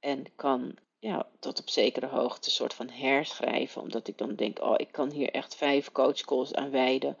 En 0.00 0.34
kan 0.36 0.78
ja, 0.98 1.26
tot 1.38 1.60
op 1.60 1.68
zekere 1.68 2.06
hoogte 2.06 2.46
een 2.46 2.54
soort 2.54 2.74
van 2.74 2.90
herschrijven. 2.90 3.82
Omdat 3.82 4.08
ik 4.08 4.18
dan 4.18 4.34
denk, 4.34 4.60
oh, 4.60 4.74
ik 4.76 4.92
kan 4.92 5.10
hier 5.10 5.30
echt 5.30 5.54
vijf 5.54 5.92
coachcalls 5.92 6.54
aan 6.54 6.70
wijden 6.70 7.16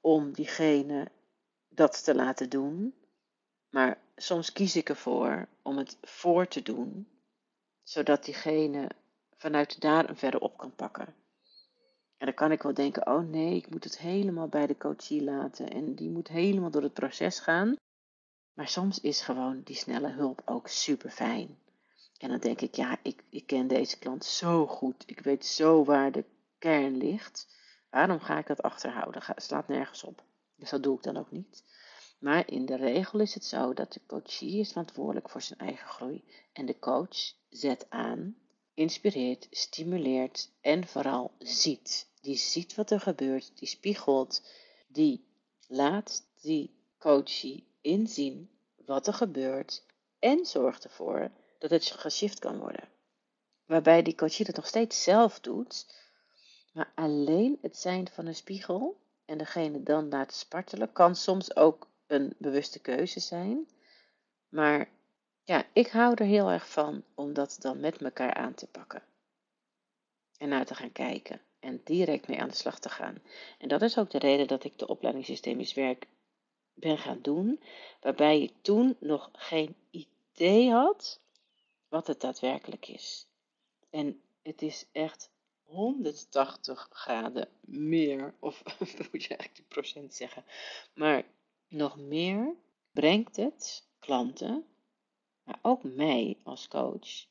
om 0.00 0.32
diegene 0.32 1.08
dat 1.68 2.04
te 2.04 2.14
laten 2.14 2.50
doen. 2.50 2.94
Maar 3.70 3.98
soms 4.16 4.52
kies 4.52 4.76
ik 4.76 4.88
ervoor 4.88 5.48
om 5.62 5.76
het 5.76 5.98
voor 6.02 6.48
te 6.48 6.62
doen, 6.62 7.08
zodat 7.82 8.24
diegene 8.24 8.88
vanuit 9.36 9.80
daar 9.80 10.08
een 10.08 10.16
verder 10.16 10.40
op 10.40 10.56
kan 10.56 10.74
pakken. 10.74 11.14
En 12.16 12.26
dan 12.26 12.34
kan 12.34 12.52
ik 12.52 12.62
wel 12.62 12.74
denken, 12.74 13.06
oh 13.06 13.28
nee, 13.28 13.56
ik 13.56 13.70
moet 13.70 13.84
het 13.84 13.98
helemaal 13.98 14.48
bij 14.48 14.66
de 14.66 14.76
coachie 14.76 15.22
laten 15.22 15.70
en 15.70 15.94
die 15.94 16.10
moet 16.10 16.28
helemaal 16.28 16.70
door 16.70 16.82
het 16.82 16.94
proces 16.94 17.40
gaan. 17.40 17.76
Maar 18.56 18.68
soms 18.68 19.00
is 19.00 19.20
gewoon 19.20 19.62
die 19.62 19.76
snelle 19.76 20.08
hulp 20.08 20.42
ook 20.44 20.68
super 20.68 21.10
fijn. 21.10 21.58
En 22.18 22.28
dan 22.28 22.38
denk 22.38 22.60
ik, 22.60 22.74
ja, 22.74 22.98
ik, 23.02 23.24
ik 23.30 23.46
ken 23.46 23.66
deze 23.66 23.98
klant 23.98 24.24
zo 24.24 24.66
goed. 24.66 25.02
Ik 25.06 25.20
weet 25.20 25.46
zo 25.46 25.84
waar 25.84 26.12
de 26.12 26.24
kern 26.58 26.96
ligt. 26.96 27.48
Waarom 27.90 28.20
ga 28.20 28.38
ik 28.38 28.46
dat 28.46 28.62
achterhouden? 28.62 29.22
Het 29.24 29.42
slaat 29.42 29.68
nergens 29.68 30.04
op. 30.04 30.22
Dus 30.54 30.70
dat 30.70 30.82
doe 30.82 30.96
ik 30.96 31.02
dan 31.02 31.16
ook 31.16 31.30
niet. 31.30 31.64
Maar 32.18 32.50
in 32.50 32.66
de 32.66 32.76
regel 32.76 33.20
is 33.20 33.34
het 33.34 33.44
zo 33.44 33.74
dat 33.74 33.92
de 33.92 34.00
coachie 34.06 34.60
is 34.60 34.68
verantwoordelijk 34.68 35.30
voor 35.30 35.42
zijn 35.42 35.58
eigen 35.58 35.88
groei. 35.88 36.24
En 36.52 36.66
de 36.66 36.78
coach 36.78 37.32
zet 37.48 37.86
aan, 37.88 38.36
inspireert, 38.74 39.46
stimuleert 39.50 40.50
en 40.60 40.86
vooral 40.86 41.32
ziet. 41.38 42.08
Die 42.20 42.36
ziet 42.36 42.74
wat 42.74 42.90
er 42.90 43.00
gebeurt, 43.00 43.58
die 43.58 43.68
spiegelt, 43.68 44.42
die 44.88 45.24
laat 45.68 46.22
die 46.40 46.74
coachie 46.98 47.66
inzien 47.86 48.50
wat 48.84 49.06
er 49.06 49.14
gebeurt 49.14 49.86
en 50.18 50.46
zorgt 50.46 50.84
ervoor 50.84 51.30
dat 51.58 51.70
het 51.70 51.86
geshift 51.86 52.38
kan 52.38 52.58
worden. 52.58 52.88
Waarbij 53.64 54.02
die 54.02 54.14
coachie 54.14 54.46
het 54.46 54.56
nog 54.56 54.66
steeds 54.66 55.02
zelf 55.02 55.40
doet, 55.40 55.86
maar 56.72 56.92
alleen 56.94 57.58
het 57.62 57.76
zijn 57.76 58.08
van 58.08 58.26
een 58.26 58.34
spiegel 58.34 59.00
en 59.24 59.38
degene 59.38 59.82
dan 59.82 60.08
laten 60.08 60.36
spartelen 60.36 60.92
kan 60.92 61.16
soms 61.16 61.56
ook 61.56 61.88
een 62.06 62.34
bewuste 62.38 62.78
keuze 62.78 63.20
zijn. 63.20 63.68
Maar 64.48 64.88
ja, 65.44 65.66
ik 65.72 65.88
hou 65.88 66.14
er 66.14 66.26
heel 66.26 66.50
erg 66.50 66.70
van 66.70 67.04
om 67.14 67.32
dat 67.32 67.56
dan 67.60 67.80
met 67.80 68.02
elkaar 68.02 68.34
aan 68.34 68.54
te 68.54 68.66
pakken. 68.66 69.02
En 70.38 70.48
naar 70.48 70.66
te 70.66 70.74
gaan 70.74 70.92
kijken 70.92 71.40
en 71.60 71.80
direct 71.84 72.28
mee 72.28 72.40
aan 72.40 72.48
de 72.48 72.54
slag 72.54 72.78
te 72.78 72.88
gaan. 72.88 73.22
En 73.58 73.68
dat 73.68 73.82
is 73.82 73.98
ook 73.98 74.10
de 74.10 74.18
reden 74.18 74.46
dat 74.46 74.64
ik 74.64 74.78
de 74.78 74.88
opleiding 74.88 75.24
systemisch 75.24 75.74
werk 75.74 76.06
ben 76.76 76.98
gaan 76.98 77.18
doen, 77.22 77.60
waarbij 78.00 78.42
ik 78.42 78.52
toen 78.60 78.96
nog 79.00 79.30
geen 79.32 79.76
idee 79.90 80.70
had 80.70 81.20
wat 81.88 82.06
het 82.06 82.20
daadwerkelijk 82.20 82.88
is. 82.88 83.26
En 83.90 84.20
het 84.42 84.62
is 84.62 84.86
echt 84.92 85.30
180 85.62 86.88
graden 86.92 87.48
meer, 87.60 88.34
of 88.38 88.62
moet 89.12 89.24
je 89.24 89.36
eigenlijk 89.36 89.56
de 89.56 89.62
procent 89.68 90.14
zeggen, 90.14 90.44
maar 90.94 91.24
nog 91.68 91.96
meer 91.96 92.54
brengt 92.90 93.36
het 93.36 93.86
klanten, 93.98 94.64
maar 95.42 95.58
ook 95.62 95.82
mij 95.82 96.38
als 96.42 96.68
coach, 96.68 97.26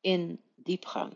in 0.00 0.40
diepgang. 0.54 1.12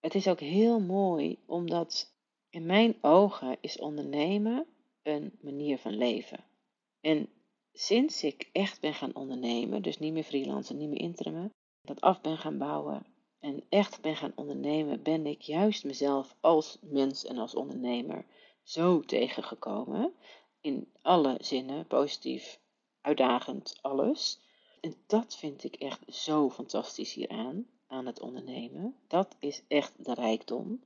Het 0.00 0.14
is 0.14 0.28
ook 0.28 0.40
heel 0.40 0.80
mooi 0.80 1.38
omdat 1.46 2.12
in 2.50 2.66
mijn 2.66 2.96
ogen 3.00 3.56
is 3.60 3.78
ondernemen 3.78 4.66
een 5.02 5.38
manier 5.40 5.78
van 5.78 5.96
leven. 5.96 6.44
En 7.04 7.28
sinds 7.72 8.22
ik 8.22 8.48
echt 8.52 8.80
ben 8.80 8.94
gaan 8.94 9.14
ondernemen, 9.14 9.82
dus 9.82 9.98
niet 9.98 10.12
meer 10.12 10.24
freelancen, 10.24 10.76
niet 10.76 10.88
meer 10.88 11.00
interimmen, 11.00 11.52
dat 11.82 12.00
af 12.00 12.20
ben 12.20 12.38
gaan 12.38 12.58
bouwen 12.58 13.06
en 13.40 13.64
echt 13.68 14.00
ben 14.00 14.16
gaan 14.16 14.32
ondernemen, 14.34 15.02
ben 15.02 15.26
ik 15.26 15.40
juist 15.42 15.84
mezelf 15.84 16.36
als 16.40 16.78
mens 16.80 17.24
en 17.24 17.38
als 17.38 17.54
ondernemer 17.54 18.26
zo 18.62 19.00
tegengekomen. 19.00 20.12
In 20.60 20.92
alle 21.02 21.36
zinnen, 21.40 21.86
positief, 21.86 22.60
uitdagend, 23.00 23.78
alles. 23.82 24.40
En 24.80 24.94
dat 25.06 25.36
vind 25.36 25.64
ik 25.64 25.74
echt 25.74 26.00
zo 26.08 26.50
fantastisch 26.50 27.14
hieraan, 27.14 27.66
aan 27.86 28.06
het 28.06 28.20
ondernemen. 28.20 28.96
Dat 29.08 29.36
is 29.38 29.62
echt 29.68 30.04
de 30.04 30.14
rijkdom. 30.14 30.82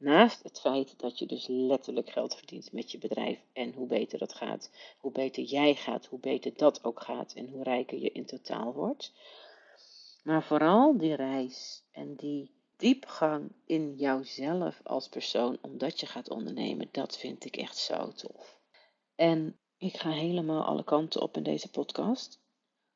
Naast 0.00 0.42
het 0.42 0.60
feit 0.60 0.98
dat 0.98 1.18
je 1.18 1.26
dus 1.26 1.46
letterlijk 1.46 2.10
geld 2.10 2.34
verdient 2.34 2.72
met 2.72 2.90
je 2.90 2.98
bedrijf 2.98 3.38
en 3.52 3.72
hoe 3.72 3.86
beter 3.86 4.18
dat 4.18 4.34
gaat, 4.34 4.70
hoe 4.98 5.12
beter 5.12 5.42
jij 5.42 5.74
gaat, 5.74 6.06
hoe 6.06 6.18
beter 6.18 6.52
dat 6.56 6.84
ook 6.84 7.02
gaat 7.02 7.32
en 7.32 7.48
hoe 7.48 7.62
rijker 7.62 7.98
je 7.98 8.12
in 8.12 8.26
totaal 8.26 8.72
wordt. 8.72 9.12
Maar 10.22 10.42
vooral 10.42 10.98
die 10.98 11.14
reis 11.14 11.82
en 11.90 12.14
die 12.14 12.50
diepgang 12.76 13.52
in 13.66 13.94
jouzelf 13.96 14.80
als 14.84 15.08
persoon, 15.08 15.58
omdat 15.60 16.00
je 16.00 16.06
gaat 16.06 16.30
ondernemen, 16.30 16.88
dat 16.90 17.18
vind 17.18 17.44
ik 17.44 17.56
echt 17.56 17.76
zo 17.76 18.12
tof. 18.12 18.58
En 19.14 19.58
ik 19.78 19.96
ga 19.96 20.10
helemaal 20.10 20.64
alle 20.64 20.84
kanten 20.84 21.22
op 21.22 21.36
in 21.36 21.42
deze 21.42 21.70
podcast. 21.70 22.40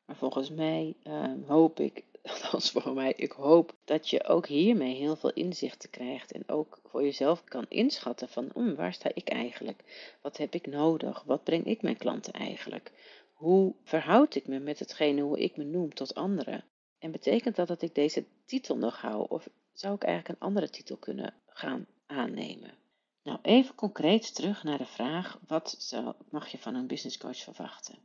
Maar 0.04 0.16
volgens 0.16 0.50
mij 0.50 0.96
ehm, 1.02 1.42
hoop 1.46 1.80
ik, 1.80 2.04
althans 2.32 2.70
voor 2.70 2.94
mij, 2.94 3.12
ik 3.16 3.32
hoop 3.32 3.74
dat 3.84 4.10
je 4.10 4.24
ook 4.24 4.46
hiermee 4.46 4.94
heel 4.94 5.16
veel 5.16 5.32
inzichten 5.32 5.90
krijgt. 5.90 6.32
En 6.32 6.42
ook 6.46 6.78
voor 6.84 7.02
jezelf 7.02 7.44
kan 7.44 7.66
inschatten 7.68 8.28
van, 8.28 8.50
mm, 8.54 8.74
waar 8.74 8.92
sta 8.92 9.10
ik 9.14 9.28
eigenlijk? 9.28 10.16
Wat 10.22 10.36
heb 10.36 10.54
ik 10.54 10.66
nodig? 10.66 11.22
Wat 11.22 11.44
breng 11.44 11.64
ik 11.64 11.82
mijn 11.82 11.96
klanten 11.96 12.32
eigenlijk? 12.32 12.92
Hoe 13.32 13.74
verhoud 13.82 14.34
ik 14.34 14.46
me 14.46 14.58
met 14.58 14.78
hetgene 14.78 15.20
hoe 15.20 15.38
ik 15.38 15.56
me 15.56 15.64
noem 15.64 15.94
tot 15.94 16.14
anderen? 16.14 16.64
En 16.98 17.10
betekent 17.10 17.56
dat 17.56 17.68
dat 17.68 17.82
ik 17.82 17.94
deze 17.94 18.24
titel 18.44 18.76
nog 18.76 19.00
hou? 19.00 19.26
Of 19.28 19.48
zou 19.72 19.94
ik 19.94 20.02
eigenlijk 20.02 20.40
een 20.40 20.46
andere 20.46 20.70
titel 20.70 20.96
kunnen 20.96 21.34
gaan 21.46 21.86
aannemen? 22.06 22.74
Nou, 23.22 23.38
even 23.42 23.74
concreet 23.74 24.34
terug 24.34 24.62
naar 24.62 24.78
de 24.78 24.86
vraag: 24.86 25.38
wat 25.46 25.96
mag 26.30 26.48
je 26.48 26.58
van 26.58 26.74
een 26.74 26.86
business 26.86 27.18
coach 27.18 27.38
verwachten? 27.38 27.98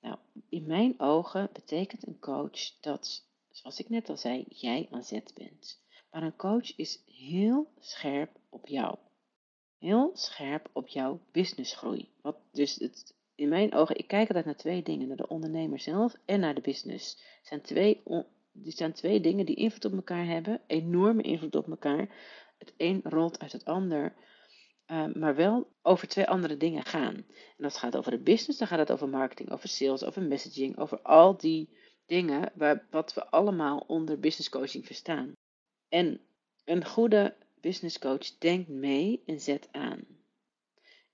Nou, 0.00 0.16
in 0.48 0.66
mijn 0.66 1.00
ogen 1.00 1.50
betekent 1.52 2.06
een 2.06 2.18
coach 2.18 2.80
dat, 2.80 3.24
zoals 3.50 3.80
ik 3.80 3.88
net 3.88 4.08
al 4.08 4.16
zei, 4.16 4.44
jij 4.48 4.88
aan 4.90 5.04
zet 5.04 5.32
bent. 5.34 5.82
Maar 6.10 6.22
een 6.22 6.36
coach 6.36 6.76
is 6.76 7.02
heel 7.06 7.72
scherp 7.78 8.30
op 8.48 8.66
jou. 8.66 8.98
Heel 9.78 10.10
scherp 10.14 10.68
op 10.72 10.88
jouw 10.88 11.20
businessgroei. 11.32 12.08
Wat 12.22 12.36
dus 12.52 12.74
het 12.74 13.14
in 13.34 13.48
mijn 13.48 13.74
ogen, 13.74 13.98
ik 13.98 14.06
kijk 14.06 14.28
altijd 14.28 14.44
naar 14.44 14.56
twee 14.56 14.82
dingen, 14.82 15.08
naar 15.08 15.16
de 15.16 15.28
ondernemer 15.28 15.78
zelf 15.78 16.14
en 16.24 16.40
naar 16.40 16.54
de 16.54 16.60
business. 16.60 17.12
Het 17.38 17.46
zijn 17.46 17.60
twee, 17.60 18.02
zijn 18.64 18.92
twee 18.92 19.20
dingen 19.20 19.46
die 19.46 19.56
invloed 19.56 19.84
op 19.84 19.92
elkaar 19.92 20.26
hebben, 20.26 20.60
enorme 20.66 21.22
invloed 21.22 21.56
op 21.56 21.68
elkaar. 21.68 22.08
Het 22.58 22.74
een 22.76 23.00
rolt 23.04 23.38
uit 23.38 23.52
het 23.52 23.64
ander, 23.64 24.14
uh, 24.86 25.14
maar 25.14 25.34
wel 25.34 25.66
over 25.82 26.08
twee 26.08 26.26
andere 26.26 26.56
dingen 26.56 26.84
gaan. 26.84 27.14
En 27.14 27.56
dat 27.56 27.76
gaat 27.76 27.96
over 27.96 28.10
de 28.10 28.22
business, 28.22 28.58
dan 28.58 28.68
gaat 28.68 28.78
het 28.78 28.92
over 28.92 29.08
marketing, 29.08 29.50
over 29.50 29.68
sales, 29.68 30.04
over 30.04 30.22
messaging, 30.22 30.78
over 30.78 31.00
al 31.02 31.36
die 31.36 31.68
dingen 32.10 32.52
waar, 32.54 32.86
wat 32.90 33.14
we 33.14 33.26
allemaal 33.26 33.84
onder 33.86 34.20
business 34.20 34.48
coaching 34.48 34.86
verstaan. 34.86 35.32
En 35.88 36.20
een 36.64 36.86
goede 36.86 37.36
business 37.60 37.98
coach 37.98 38.38
denkt 38.38 38.68
mee 38.68 39.22
en 39.26 39.40
zet 39.40 39.68
aan. 39.72 40.06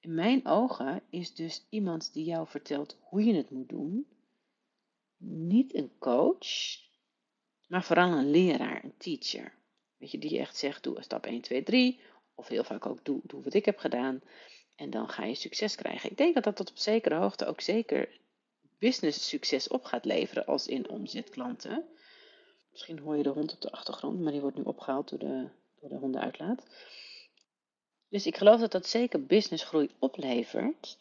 In 0.01 0.15
mijn 0.15 0.47
ogen 0.47 1.03
is 1.11 1.35
dus 1.35 1.67
iemand 1.69 2.13
die 2.13 2.25
jou 2.25 2.47
vertelt 2.49 2.99
hoe 3.01 3.25
je 3.25 3.35
het 3.35 3.51
moet 3.51 3.69
doen, 3.69 4.07
niet 5.17 5.75
een 5.75 5.93
coach, 5.99 6.47
maar 7.67 7.85
vooral 7.85 8.13
een 8.13 8.31
leraar, 8.31 8.85
een 8.85 8.97
teacher. 8.97 9.55
Weet 9.97 10.11
je, 10.11 10.19
die 10.19 10.39
echt 10.39 10.57
zegt, 10.57 10.83
doe 10.83 11.03
stap 11.03 11.27
1, 11.27 11.41
2, 11.41 11.63
3, 11.63 12.01
of 12.35 12.49
heel 12.49 12.65
vaak 12.65 12.87
ook, 12.87 13.05
doe, 13.05 13.21
doe 13.25 13.43
wat 13.43 13.55
ik 13.55 13.65
heb 13.65 13.79
gedaan, 13.79 14.21
en 14.75 14.91
dan 14.91 15.09
ga 15.09 15.25
je 15.25 15.35
succes 15.35 15.75
krijgen. 15.75 16.11
Ik 16.11 16.17
denk 16.17 16.35
dat 16.35 16.45
dat 16.45 16.57
tot 16.57 16.71
op 16.71 16.79
zekere 16.79 17.15
hoogte 17.15 17.47
ook 17.47 17.61
zeker 17.61 18.21
business 18.79 19.29
succes 19.29 19.69
op 19.69 19.85
gaat 19.85 20.05
leveren 20.05 20.47
als 20.47 20.67
in 20.67 20.89
omzetklanten. 20.89 21.85
Misschien 22.71 22.99
hoor 22.99 23.17
je 23.17 23.23
de 23.23 23.29
hond 23.29 23.53
op 23.53 23.61
de 23.61 23.71
achtergrond, 23.71 24.21
maar 24.21 24.33
die 24.33 24.41
wordt 24.41 24.57
nu 24.57 24.63
opgehaald 24.63 25.09
door 25.09 25.19
de, 25.19 25.49
door 25.81 25.89
de 25.89 25.97
hondenuitlaat. 25.97 26.67
Dus 28.09 28.27
ik 28.27 28.37
geloof 28.37 28.61
dat 28.61 28.73
dat 28.73 28.87
zeker 28.87 29.27
businessgroei 29.27 29.91
oplevert. 29.99 30.99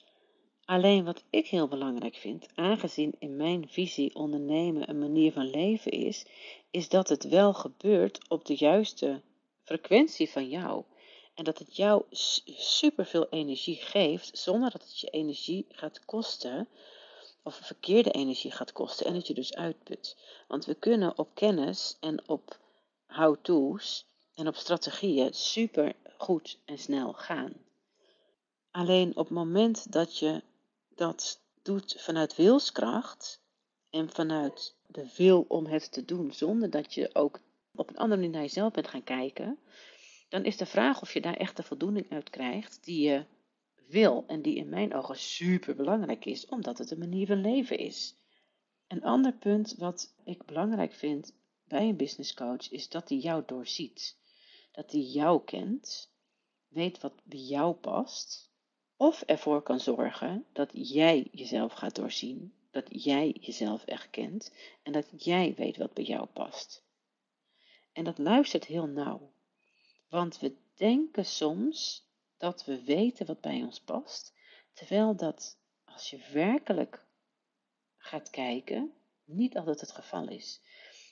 Alleen 0.66 1.04
wat 1.04 1.24
ik 1.30 1.48
heel 1.48 1.68
belangrijk 1.68 2.16
vind, 2.16 2.48
aangezien 2.56 3.16
in 3.20 3.36
mijn 3.36 3.70
visie 3.70 4.16
ondernemen 4.16 4.90
een 4.90 5.00
manier 5.00 5.32
van 5.32 5.50
leven 5.50 5.92
is, 5.92 6.26
is 6.72 6.90
dat 6.90 7.10
het 7.10 7.24
wel 7.24 7.54
gebeurt 7.54 8.30
op 8.30 8.46
de 8.46 8.56
juiste 8.56 9.22
frequentie 9.64 10.30
van 10.30 10.50
jou. 10.50 10.84
En 11.34 11.44
dat 11.44 11.60
het 11.60 11.76
jou 11.76 12.04
superveel 12.10 13.30
energie 13.30 13.76
geeft, 13.76 14.38
zonder 14.38 14.72
dat 14.72 14.82
het 14.82 15.00
je 15.00 15.10
energie 15.10 15.66
gaat 15.70 16.06
kosten, 16.06 16.68
of 17.46 17.56
verkeerde 17.56 18.12
energie 18.12 18.52
gaat 18.52 18.72
kosten 18.72 19.06
en 19.06 19.14
dat 19.14 19.28
je 19.28 19.34
dus 19.34 19.56
uitput. 19.56 20.18
Want 20.48 20.66
we 20.66 20.74
kunnen 20.74 21.18
op 21.18 21.30
kennis 21.34 21.98
en 22.00 22.30
op 22.30 22.60
how-to's 23.08 24.06
en 24.34 24.48
op 24.48 24.56
strategieën 24.56 25.34
super 25.34 25.96
goed 26.18 26.60
en 26.66 26.78
snel 26.78 27.14
gaan. 27.14 27.54
Alleen 28.72 29.10
op 29.10 29.26
het 29.26 29.30
moment 29.30 29.92
dat 29.92 30.18
je 30.18 30.44
dat 30.96 31.40
doet 31.62 31.96
vanuit 31.98 32.36
wilskracht 32.36 33.42
en 33.90 34.10
vanuit 34.10 34.76
de 34.88 35.14
wil 35.18 35.46
om 35.48 35.66
het 35.66 35.92
te 35.92 36.06
doen, 36.06 36.34
zonder 36.34 36.70
dat 36.70 36.94
je 36.94 37.10
ook 37.14 37.40
op 37.76 37.90
een 37.90 37.98
andere 37.98 38.22
manier 38.22 38.34
naar 38.34 38.42
jezelf 38.42 38.74
bent 38.74 38.88
gaan 38.88 39.04
kijken, 39.04 39.60
dan 40.30 40.46
is 40.46 40.58
de 40.58 40.66
vraag 40.66 41.02
of 41.02 41.14
je 41.14 41.22
daar 41.22 41.38
echt 41.38 41.58
de 41.58 41.64
voldoening 41.64 42.12
uit 42.12 42.30
krijgt 42.30 42.84
die 42.84 43.08
je 43.08 43.26
wil 43.88 44.24
en 44.28 44.42
die 44.42 44.56
in 44.56 44.70
mijn 44.70 44.94
ogen 44.94 45.18
super 45.18 45.76
belangrijk 45.76 46.26
is, 46.26 46.46
omdat 46.46 46.78
het 46.78 46.92
een 46.92 47.00
manier 47.00 47.28
van 47.28 47.42
leven 47.42 47.78
is. 47.78 48.16
Een 48.88 49.04
ander 49.04 49.34
punt 49.34 49.76
wat 49.78 50.14
ik 50.24 50.46
belangrijk 50.46 50.94
vind 50.94 51.34
bij 51.68 51.90
een 51.90 51.98
business 51.98 52.34
coach 52.34 52.72
is 52.72 52.90
dat 52.90 53.10
hij 53.10 53.18
jou 53.18 53.44
doorziet 53.46 54.18
dat 54.76 54.92
hij 54.92 55.02
jou 55.02 55.44
kent, 55.44 56.12
weet 56.68 57.02
wat 57.02 57.22
bij 57.24 57.40
jou 57.40 57.76
past, 57.76 58.50
of 58.98 59.22
ervoor 59.22 59.62
kan 59.62 59.80
zorgen 59.80 60.46
dat 60.54 60.70
jij 60.74 61.28
jezelf 61.32 61.74
gaat 61.74 61.96
doorzien, 61.96 62.54
dat 62.72 63.04
jij 63.04 63.38
jezelf 63.40 63.86
echt 63.86 64.10
kent 64.10 64.54
en 64.84 64.92
dat 64.92 65.24
jij 65.24 65.54
weet 65.58 65.78
wat 65.78 65.94
bij 65.94 66.04
jou 66.04 66.26
past. 66.26 66.84
En 67.94 68.04
dat 68.04 68.18
luistert 68.18 68.66
heel 68.66 68.88
nauw, 68.88 69.32
want 70.10 70.40
we 70.40 70.56
denken 70.76 71.26
soms 71.26 72.08
dat 72.38 72.66
we 72.66 72.84
weten 72.84 73.26
wat 73.26 73.42
bij 73.42 73.62
ons 73.64 73.80
past, 73.80 74.34
terwijl 74.74 75.16
dat 75.16 75.58
als 75.86 76.10
je 76.10 76.30
werkelijk 76.34 77.06
gaat 77.98 78.30
kijken, 78.30 78.94
niet 79.24 79.58
altijd 79.58 79.82
het 79.82 79.92
geval 79.92 80.30
is. 80.30 80.62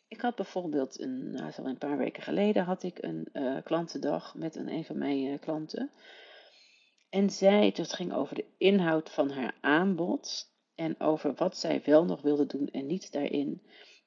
Ik 0.07 0.21
had 0.21 0.35
bijvoorbeeld, 0.35 0.99
een, 0.99 1.31
nou, 1.31 1.51
zo 1.51 1.63
een 1.63 1.77
paar 1.77 1.97
weken 1.97 2.23
geleden, 2.23 2.63
had 2.63 2.83
ik 2.83 3.03
een 3.03 3.27
uh, 3.33 3.57
klantendag 3.63 4.35
met 4.35 4.55
een, 4.55 4.69
een 4.69 4.85
van 4.85 4.97
mijn 4.97 5.25
uh, 5.25 5.39
klanten. 5.39 5.91
En 7.09 7.29
zij, 7.29 7.73
het 7.75 7.93
ging 7.93 8.13
over 8.13 8.35
de 8.35 8.45
inhoud 8.57 9.09
van 9.09 9.29
haar 9.29 9.55
aanbod 9.61 10.51
en 10.75 10.99
over 10.99 11.33
wat 11.33 11.57
zij 11.57 11.81
wel 11.85 12.05
nog 12.05 12.21
wilde 12.21 12.45
doen 12.45 12.67
en 12.67 12.85
niet 12.85 13.11
daarin. 13.11 13.61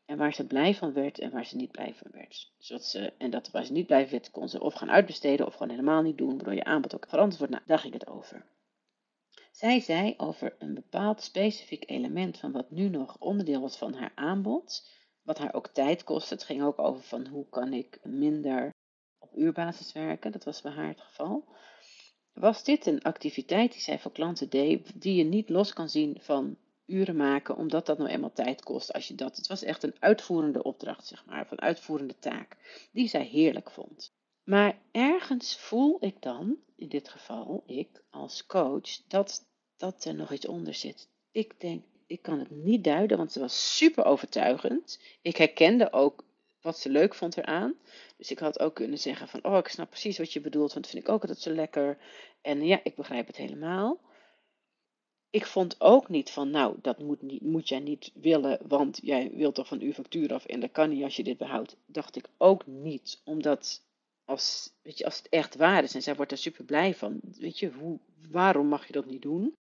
En 0.06 0.16
waar 0.16 0.34
ze 0.34 0.46
blij 0.46 0.74
van 0.74 0.92
werd 0.92 1.18
en 1.18 1.30
waar 1.30 1.46
ze 1.46 1.56
niet 1.56 1.70
blij 1.70 1.94
van 1.94 2.10
werd. 2.10 2.52
Wat 2.68 2.84
ze, 2.84 3.12
en 3.18 3.30
dat 3.30 3.50
waar 3.50 3.64
ze 3.64 3.72
niet 3.72 3.86
blij 3.86 4.02
van 4.02 4.10
werd, 4.10 4.30
kon 4.30 4.48
ze 4.48 4.60
of 4.60 4.74
gaan 4.74 4.90
uitbesteden 4.90 5.46
of 5.46 5.52
gewoon 5.52 5.70
helemaal 5.70 6.02
niet 6.02 6.18
doen, 6.18 6.34
waardoor 6.34 6.54
je 6.54 6.64
aanbod 6.64 6.94
ook 6.94 7.06
veranderd 7.08 7.38
wordt. 7.38 7.52
Nou, 7.52 7.64
daar 7.66 7.78
ging 7.78 7.92
het 7.92 8.06
over. 8.06 8.46
Zij 9.50 9.80
zei 9.80 10.14
over 10.16 10.54
een 10.58 10.74
bepaald 10.74 11.22
specifiek 11.22 11.90
element 11.90 12.38
van 12.38 12.52
wat 12.52 12.70
nu 12.70 12.88
nog 12.88 13.16
onderdeel 13.18 13.60
was 13.60 13.76
van 13.76 13.94
haar 13.94 14.12
aanbod 14.14 14.94
wat 15.26 15.38
haar 15.38 15.54
ook 15.54 15.68
tijd 15.68 16.04
kostte. 16.04 16.34
Het 16.34 16.44
ging 16.44 16.62
ook 16.62 16.78
over 16.78 17.02
van 17.02 17.26
hoe 17.26 17.48
kan 17.48 17.72
ik 17.72 17.98
minder 18.02 18.74
op 19.18 19.36
uurbasis 19.36 19.92
werken. 19.92 20.32
Dat 20.32 20.44
was 20.44 20.62
bij 20.62 20.72
haar 20.72 20.88
het 20.88 21.00
geval. 21.00 21.44
Was 22.32 22.64
dit 22.64 22.86
een 22.86 23.02
activiteit 23.02 23.72
die 23.72 23.80
zij 23.80 23.98
voor 23.98 24.12
klanten 24.12 24.50
deed, 24.50 25.00
die 25.00 25.14
je 25.14 25.24
niet 25.24 25.48
los 25.48 25.72
kan 25.72 25.88
zien 25.88 26.18
van 26.20 26.56
uren 26.86 27.16
maken, 27.16 27.56
omdat 27.56 27.86
dat 27.86 27.98
nou 27.98 28.10
eenmaal 28.10 28.32
tijd 28.32 28.62
kost 28.62 28.92
als 28.92 29.08
je 29.08 29.14
dat. 29.14 29.36
Het 29.36 29.46
was 29.46 29.62
echt 29.62 29.82
een 29.82 29.94
uitvoerende 29.98 30.62
opdracht, 30.62 31.06
zeg 31.06 31.24
maar, 31.26 31.46
van 31.46 31.60
uitvoerende 31.60 32.18
taak, 32.18 32.56
die 32.92 33.08
zij 33.08 33.24
heerlijk 33.24 33.70
vond. 33.70 34.14
Maar 34.44 34.78
ergens 34.90 35.56
voel 35.58 35.96
ik 36.00 36.22
dan, 36.22 36.56
in 36.76 36.88
dit 36.88 37.08
geval 37.08 37.62
ik 37.66 38.02
als 38.10 38.46
coach, 38.46 39.06
dat, 39.08 39.46
dat 39.76 40.04
er 40.04 40.14
nog 40.14 40.32
iets 40.32 40.46
onder 40.46 40.74
zit. 40.74 41.08
Ik 41.30 41.60
denk, 41.60 41.84
ik 42.06 42.22
kan 42.22 42.38
het 42.38 42.50
niet 42.50 42.84
duiden, 42.84 43.16
want 43.16 43.32
ze 43.32 43.40
was 43.40 43.76
super 43.76 44.04
overtuigend. 44.04 45.00
Ik 45.22 45.36
herkende 45.36 45.92
ook 45.92 46.24
wat 46.60 46.78
ze 46.78 46.90
leuk 46.90 47.14
vond 47.14 47.36
eraan. 47.36 47.74
Dus 48.16 48.30
ik 48.30 48.38
had 48.38 48.60
ook 48.60 48.74
kunnen 48.74 48.98
zeggen 48.98 49.28
van, 49.28 49.44
oh, 49.44 49.56
ik 49.56 49.68
snap 49.68 49.90
precies 49.90 50.18
wat 50.18 50.32
je 50.32 50.40
bedoelt, 50.40 50.72
want 50.72 50.84
dat 50.84 50.92
vind 50.92 51.04
ik 51.06 51.10
ook 51.12 51.20
altijd 51.20 51.40
zo 51.40 51.50
lekker. 51.50 51.98
En 52.40 52.66
ja, 52.66 52.80
ik 52.82 52.94
begrijp 52.94 53.26
het 53.26 53.36
helemaal. 53.36 54.00
Ik 55.36 55.46
vond 55.46 55.80
ook 55.80 56.08
niet 56.08 56.30
van, 56.30 56.50
nou, 56.50 56.76
dat 56.82 56.98
moet, 56.98 57.22
niet, 57.22 57.42
moet 57.42 57.68
jij 57.68 57.80
niet 57.80 58.10
willen, 58.14 58.58
want 58.68 59.00
jij 59.02 59.30
wilt 59.34 59.54
toch 59.54 59.68
van 59.68 59.80
uw 59.80 59.92
factuur 59.92 60.34
af 60.34 60.44
en 60.46 60.60
dat 60.60 60.72
kan 60.72 60.88
niet 60.90 61.02
als 61.02 61.16
je 61.16 61.22
dit 61.22 61.38
behoudt. 61.38 61.76
Dacht 61.86 62.16
ik 62.16 62.28
ook 62.36 62.66
niet, 62.66 63.20
omdat 63.24 63.82
als, 64.24 64.72
weet 64.82 64.98
je, 64.98 65.04
als 65.04 65.16
het 65.16 65.28
echt 65.28 65.56
waar 65.56 65.82
is 65.82 65.94
en 65.94 66.02
zij 66.02 66.14
wordt 66.14 66.32
er 66.32 66.38
super 66.38 66.64
blij 66.64 66.94
van, 66.94 67.20
weet 67.38 67.58
je, 67.58 67.70
hoe, 67.70 67.98
waarom 68.30 68.66
mag 68.66 68.86
je 68.86 68.92
dat 68.92 69.06
niet 69.06 69.22
doen? 69.22 69.54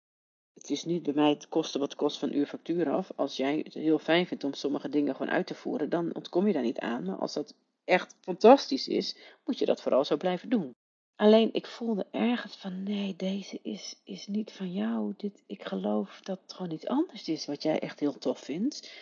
Het 0.54 0.70
is 0.70 0.84
niet 0.84 1.02
bij 1.02 1.14
mij 1.14 1.28
het 1.28 1.48
kosten 1.48 1.80
wat 1.80 1.94
kost 1.94 2.18
van 2.18 2.30
uw 2.30 2.44
factuur 2.44 2.90
af. 2.90 3.12
Als 3.16 3.36
jij 3.36 3.60
het 3.64 3.74
heel 3.74 3.98
fijn 3.98 4.26
vindt 4.26 4.44
om 4.44 4.54
sommige 4.54 4.88
dingen 4.88 5.16
gewoon 5.16 5.32
uit 5.32 5.46
te 5.46 5.54
voeren, 5.54 5.90
dan 5.90 6.14
ontkom 6.14 6.46
je 6.46 6.52
daar 6.52 6.62
niet 6.62 6.78
aan. 6.78 7.04
Maar 7.04 7.18
als 7.18 7.34
dat 7.34 7.54
echt 7.84 8.16
fantastisch 8.20 8.88
is, 8.88 9.16
moet 9.44 9.58
je 9.58 9.66
dat 9.66 9.82
vooral 9.82 10.04
zo 10.04 10.16
blijven 10.16 10.48
doen. 10.48 10.74
Alleen 11.16 11.48
ik 11.52 11.66
voelde 11.66 12.06
ergens 12.10 12.56
van 12.56 12.82
nee, 12.82 13.16
deze 13.16 13.58
is, 13.62 14.00
is 14.04 14.26
niet 14.26 14.52
van 14.52 14.72
jou. 14.72 15.14
Dit, 15.16 15.42
ik 15.46 15.64
geloof 15.64 16.20
dat 16.22 16.40
het 16.42 16.52
gewoon 16.52 16.72
iets 16.72 16.86
anders 16.86 17.28
is 17.28 17.46
wat 17.46 17.62
jij 17.62 17.78
echt 17.78 18.00
heel 18.00 18.18
tof 18.18 18.38
vindt. 18.38 18.92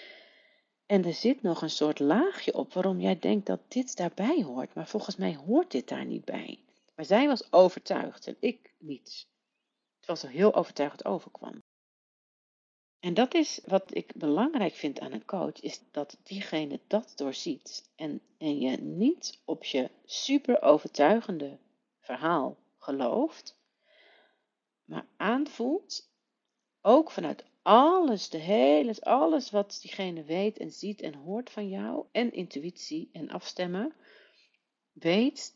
En 0.87 1.05
er 1.05 1.15
zit 1.15 1.43
nog 1.43 1.63
een 1.63 1.71
soort 1.71 1.99
laagje 1.99 2.55
op 2.55 2.73
waarom 2.73 3.01
jij 3.01 3.19
denkt 3.19 3.47
dat 3.47 3.61
dit 3.69 3.97
daarbij 3.97 4.43
hoort. 4.43 4.75
Maar 4.75 4.89
volgens 4.89 5.17
mij 5.17 5.35
hoort 5.35 5.71
dit 5.71 5.89
daar 5.89 6.05
niet 6.05 6.25
bij. 6.25 6.59
Maar 6.95 7.05
zij 7.05 7.27
was 7.27 7.53
overtuigd 7.53 8.27
en 8.27 8.37
ik 8.41 8.73
niet. 8.79 9.27
Terwijl 9.99 10.19
ze 10.19 10.39
heel 10.39 10.55
overtuigend 10.55 11.05
overkwam. 11.05 11.63
En 13.01 13.15
dat 13.15 13.35
is 13.35 13.61
wat 13.65 13.95
ik 13.95 14.13
belangrijk 14.15 14.75
vind 14.75 15.01
aan 15.01 15.13
een 15.13 15.25
coach, 15.25 15.61
is 15.61 15.81
dat 15.91 16.17
diegene 16.23 16.81
dat 16.87 17.13
doorziet. 17.17 17.91
En, 17.97 18.21
en 18.39 18.61
je 18.61 18.77
niet 18.77 19.41
op 19.45 19.65
je 19.65 19.91
super 20.05 20.63
overtuigende 20.63 21.59
verhaal 22.03 22.57
gelooft, 22.79 23.59
maar 24.85 25.07
aanvoelt, 25.17 26.11
ook 26.81 27.11
vanuit 27.11 27.45
alles, 27.63 28.29
de 28.29 28.39
hele, 28.39 29.01
alles 29.01 29.51
wat 29.51 29.79
diegene 29.83 30.25
weet 30.25 30.59
en 30.59 30.71
ziet 30.71 31.01
en 31.01 31.15
hoort 31.15 31.51
van 31.51 31.69
jou, 31.69 32.07
en 32.13 32.33
intuïtie 32.33 33.09
en 33.13 33.31
afstemmen, 33.31 33.95
weet, 34.93 35.55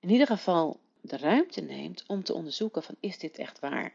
in 0.00 0.10
ieder 0.10 0.26
geval 0.26 0.80
de 1.00 1.16
ruimte 1.16 1.60
neemt 1.60 2.04
om 2.06 2.24
te 2.24 2.34
onderzoeken 2.34 2.82
van 2.82 2.96
is 3.00 3.18
dit 3.18 3.38
echt 3.38 3.58
waar? 3.58 3.94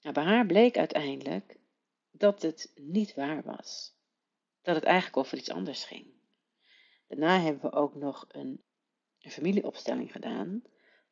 Nou, 0.00 0.14
bij 0.14 0.24
haar 0.24 0.46
bleek 0.46 0.78
uiteindelijk 0.78 1.56
dat 2.10 2.42
het 2.42 2.72
niet 2.74 3.14
waar 3.14 3.42
was. 3.42 3.94
Dat 4.62 4.74
het 4.74 4.84
eigenlijk 4.84 5.16
over 5.16 5.38
iets 5.38 5.50
anders 5.50 5.84
ging. 5.84 6.06
Daarna 7.08 7.40
hebben 7.40 7.70
we 7.70 7.76
ook 7.76 7.94
nog 7.94 8.24
een, 8.28 8.62
een 9.22 9.30
familieopstelling 9.30 10.12
gedaan. 10.12 10.62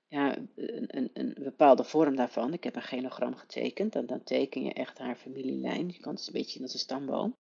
Ja, 0.07 0.37
een, 0.37 0.97
een, 0.97 1.11
een, 1.13 1.35
bepaalde 1.39 1.85
vorm 1.85 2.17
daarvan. 2.17 2.53
Ik 2.53 2.65
heb 2.65 2.77
een 2.77 2.83
genogram 2.83 3.35
getekend. 3.35 3.95
En 3.95 4.07
dan 4.07 4.25
teken 4.25 4.65
je 4.65 4.73
echt 4.73 4.99
haar 4.99 5.17
familielijn. 5.17 5.89
Je 5.89 6.01
kan 6.01 6.15
het 6.15 6.27
een 6.27 6.33
beetje 6.33 6.51
zien 6.51 6.63
als 6.63 6.73
een 6.73 6.79
stamboom. 6.79 7.37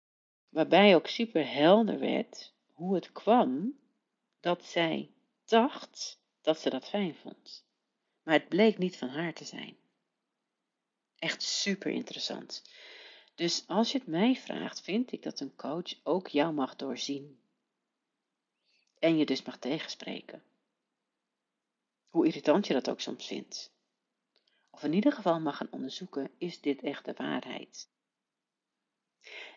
Waarbij 0.49 0.95
ook 0.95 1.07
super 1.07 1.53
helder 1.53 1.99
werd 1.99 2.53
hoe 2.73 2.95
het 2.95 3.11
kwam 3.11 3.79
dat 4.39 4.63
zij 4.63 5.09
dacht 5.45 6.19
dat 6.41 6.59
ze 6.59 6.69
dat 6.69 6.89
fijn 6.89 7.15
vond. 7.15 7.65
Maar 8.23 8.33
het 8.33 8.49
bleek 8.49 8.77
niet 8.77 8.97
van 8.97 9.09
haar 9.09 9.33
te 9.33 9.45
zijn. 9.45 9.77
Echt 11.15 11.41
super 11.41 11.91
interessant. 11.91 12.63
Dus 13.35 13.63
als 13.67 13.91
je 13.91 13.97
het 13.97 14.07
mij 14.07 14.35
vraagt, 14.35 14.81
vind 14.81 15.11
ik 15.11 15.23
dat 15.23 15.39
een 15.39 15.55
coach 15.55 15.93
ook 16.03 16.27
jou 16.27 16.53
mag 16.53 16.75
doorzien. 16.75 17.39
En 18.99 19.17
je 19.17 19.25
dus 19.25 19.43
mag 19.43 19.57
tegenspreken. 19.57 20.43
Hoe 22.15 22.25
irritant 22.25 22.67
je 22.67 22.73
dat 22.73 22.89
ook 22.89 22.99
soms 22.99 23.27
vindt. 23.27 23.71
Of 24.69 24.83
in 24.83 24.93
ieder 24.93 25.11
geval 25.11 25.39
mag 25.39 25.57
gaan 25.57 25.67
onderzoeken, 25.71 26.31
is 26.37 26.61
dit 26.61 26.81
echt 26.81 27.05
de 27.05 27.13
waarheid? 27.17 27.89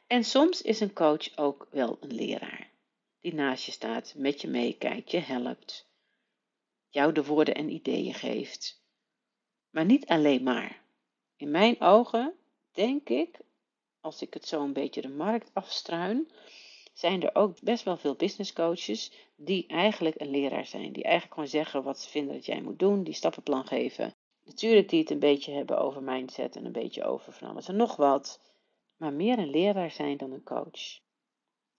En 0.07 0.25
soms 0.25 0.63
is 0.63 0.81
een 0.81 0.93
coach 0.93 1.37
ook 1.37 1.67
wel 1.71 1.97
een 2.01 2.15
leraar. 2.15 2.71
Die 3.21 3.35
naast 3.35 3.65
je 3.65 3.73
staat, 3.73 4.15
met 4.17 4.41
je 4.41 4.49
meekijkt, 4.49 5.11
je 5.11 5.19
helpt. 5.19 5.89
Jou 6.89 7.13
de 7.13 7.25
woorden 7.25 7.55
en 7.55 7.71
ideeën 7.71 8.15
geeft. 8.15 8.83
Maar 9.71 9.85
niet 9.85 10.07
alleen 10.07 10.43
maar. 10.43 10.83
In 11.37 11.51
mijn 11.51 11.81
ogen, 11.81 12.35
denk 12.73 13.09
ik, 13.09 13.39
als 14.01 14.23
ik 14.23 14.35
het 14.35 14.47
zo 14.47 14.63
een 14.63 14.73
beetje 14.73 15.03
de 15.03 15.09
markt 15.09 15.51
afstruin, 15.53 16.31
zijn 16.99 17.23
er 17.23 17.35
ook 17.35 17.61
best 17.61 17.85
wel 17.85 17.97
veel 17.97 18.15
business 18.15 18.53
coaches 18.53 19.13
die 19.37 19.67
eigenlijk 19.67 20.21
een 20.21 20.31
leraar 20.31 20.67
zijn. 20.67 20.93
Die 20.93 21.03
eigenlijk 21.03 21.35
gewoon 21.35 21.49
zeggen 21.49 21.83
wat 21.83 22.01
ze 22.01 22.09
vinden 22.09 22.35
dat 22.35 22.47
jij 22.47 22.63
moet 22.63 22.79
doen, 22.79 23.03
die 23.03 23.15
stappenplan 23.15 23.67
geven. 23.67 24.15
Natuurlijk 24.45 24.89
die 24.89 25.01
het 25.01 25.11
een 25.11 25.19
beetje 25.19 25.53
hebben 25.53 25.79
over 25.79 26.03
mindset 26.03 26.57
en 26.57 26.65
een 26.65 26.73
beetje 26.73 27.05
over 27.05 27.33
van 27.33 27.49
alles 27.49 27.69
en 27.69 27.77
nog 27.77 27.97
wat. 27.97 28.41
Maar 28.97 29.13
meer 29.13 29.39
een 29.39 29.51
leraar 29.51 29.91
zijn 29.91 30.17
dan 30.17 30.33
een 30.33 30.43
coach. 30.43 31.01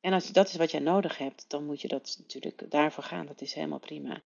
En 0.01 0.13
als 0.13 0.32
dat 0.32 0.47
is 0.47 0.55
wat 0.55 0.71
jij 0.71 0.79
nodig 0.79 1.17
hebt, 1.17 1.49
dan 1.49 1.65
moet 1.65 1.82
je 1.82 1.88
dat 1.88 2.15
natuurlijk 2.19 2.71
daarvoor 2.71 3.03
gaan. 3.03 3.25
Dat 3.25 3.41
is 3.41 3.53
helemaal 3.53 3.79
prima. 3.79 4.21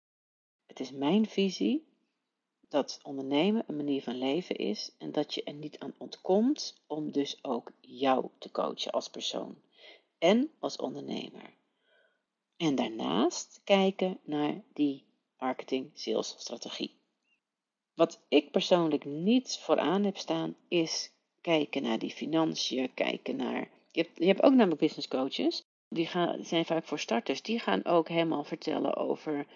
Het 0.66 0.81
is 0.81 0.92
mijn 0.92 1.26
visie 1.26 1.87
dat 2.68 3.00
ondernemen 3.03 3.64
een 3.66 3.76
manier 3.76 4.03
van 4.03 4.18
leven 4.18 4.57
is 4.57 4.94
en 4.98 5.12
dat 5.12 5.35
je 5.35 5.42
er 5.42 5.55
niet 5.55 5.79
aan 5.79 5.94
ontkomt 5.98 6.83
om 6.87 7.12
dus 7.12 7.38
ook 7.44 7.72
jou 7.81 8.29
te 8.38 8.50
coachen 8.50 8.92
als 8.92 9.09
persoon 9.09 9.57
en 10.21 10.51
als 10.59 10.77
ondernemer. 10.77 11.55
En 12.57 12.75
daarnaast 12.75 13.61
kijken 13.65 14.19
naar 14.25 14.63
die 14.73 15.05
marketing 15.39 15.91
sales 15.95 16.35
strategie. 16.39 16.99
Wat 17.95 18.21
ik 18.29 18.51
persoonlijk 18.51 19.05
niet 19.05 19.59
vooraan 19.63 20.05
heb 20.05 20.17
staan 20.17 20.57
is 20.69 21.13
kijken 21.41 21.83
naar 21.83 21.99
die 21.99 22.11
financiën, 22.11 22.95
kijken 22.95 23.37
naar. 23.37 23.69
Je 23.91 24.03
hebt, 24.03 24.19
je 24.19 24.27
hebt 24.27 24.43
ook 24.43 24.55
namelijk 24.55 24.81
business 24.81 25.09
coaches, 25.09 25.65
die 25.89 26.07
gaan, 26.07 26.45
zijn 26.45 26.65
vaak 26.65 26.85
voor 26.85 26.99
starters, 26.99 27.43
die 27.43 27.59
gaan 27.59 27.85
ook 27.85 28.09
helemaal 28.09 28.45
vertellen 28.45 28.97
over 28.97 29.47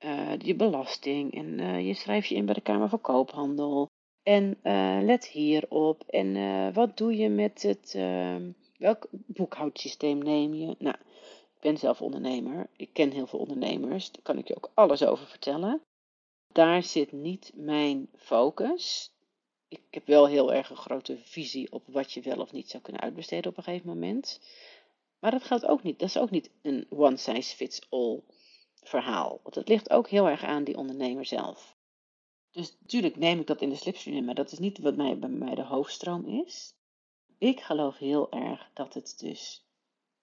uh, 0.00 0.38
je 0.38 0.54
belasting 0.54 1.34
en 1.34 1.58
uh, 1.58 1.86
je 1.86 1.94
schrijft 1.94 2.28
je 2.28 2.34
in 2.34 2.44
bij 2.44 2.54
de 2.54 2.60
Kamer 2.60 2.88
van 2.88 3.00
Koophandel. 3.00 3.90
En 4.22 4.58
uh, 4.62 4.98
let 5.02 5.26
hierop. 5.26 6.02
En 6.06 6.72
wat 6.72 6.96
doe 6.96 7.16
je 7.16 7.28
met 7.28 7.62
het. 7.62 7.94
Welk 8.78 9.08
boekhoudsysteem 9.10 10.18
neem 10.18 10.54
je? 10.54 10.74
Nou, 10.78 10.96
ik 11.54 11.60
ben 11.60 11.76
zelf 11.78 12.02
ondernemer. 12.02 12.70
Ik 12.76 12.92
ken 12.92 13.10
heel 13.10 13.26
veel 13.26 13.38
ondernemers. 13.38 14.12
Daar 14.12 14.22
kan 14.22 14.38
ik 14.38 14.48
je 14.48 14.56
ook 14.56 14.70
alles 14.74 15.04
over 15.04 15.26
vertellen. 15.26 15.82
Daar 16.52 16.82
zit 16.82 17.12
niet 17.12 17.52
mijn 17.54 18.08
focus. 18.16 19.12
Ik 19.68 19.82
heb 19.90 20.06
wel 20.06 20.26
heel 20.26 20.52
erg 20.52 20.70
een 20.70 20.76
grote 20.76 21.18
visie 21.18 21.72
op 21.72 21.82
wat 21.86 22.12
je 22.12 22.20
wel 22.20 22.38
of 22.38 22.52
niet 22.52 22.70
zou 22.70 22.82
kunnen 22.82 23.02
uitbesteden 23.02 23.50
op 23.50 23.56
een 23.56 23.62
gegeven 23.62 23.88
moment. 23.88 24.40
Maar 25.18 25.30
dat 25.30 25.44
geldt 25.44 25.66
ook 25.66 25.82
niet. 25.82 25.98
Dat 25.98 26.08
is 26.08 26.18
ook 26.18 26.30
niet 26.30 26.50
een 26.62 26.86
one 26.90 27.16
size 27.16 27.56
fits 27.56 27.86
all 27.90 28.22
verhaal. 28.82 29.40
Want 29.42 29.54
het 29.54 29.68
ligt 29.68 29.90
ook 29.90 30.08
heel 30.08 30.28
erg 30.28 30.44
aan 30.44 30.64
die 30.64 30.76
ondernemer 30.76 31.24
zelf. 31.24 31.76
Dus 32.50 32.76
natuurlijk 32.80 33.16
neem 33.16 33.40
ik 33.40 33.46
dat 33.46 33.60
in 33.60 33.68
de 33.68 33.76
slipstream 33.76 34.24
maar 34.24 34.34
dat 34.34 34.52
is 34.52 34.58
niet 34.58 34.78
wat 34.78 34.96
mij, 34.96 35.18
bij 35.18 35.28
mij 35.28 35.54
de 35.54 35.64
hoofdstroom 35.64 36.26
is. 36.26 36.74
Ik 37.44 37.60
geloof 37.60 37.98
heel 37.98 38.32
erg 38.32 38.70
dat 38.74 38.94
het 38.94 39.14
dus 39.18 39.66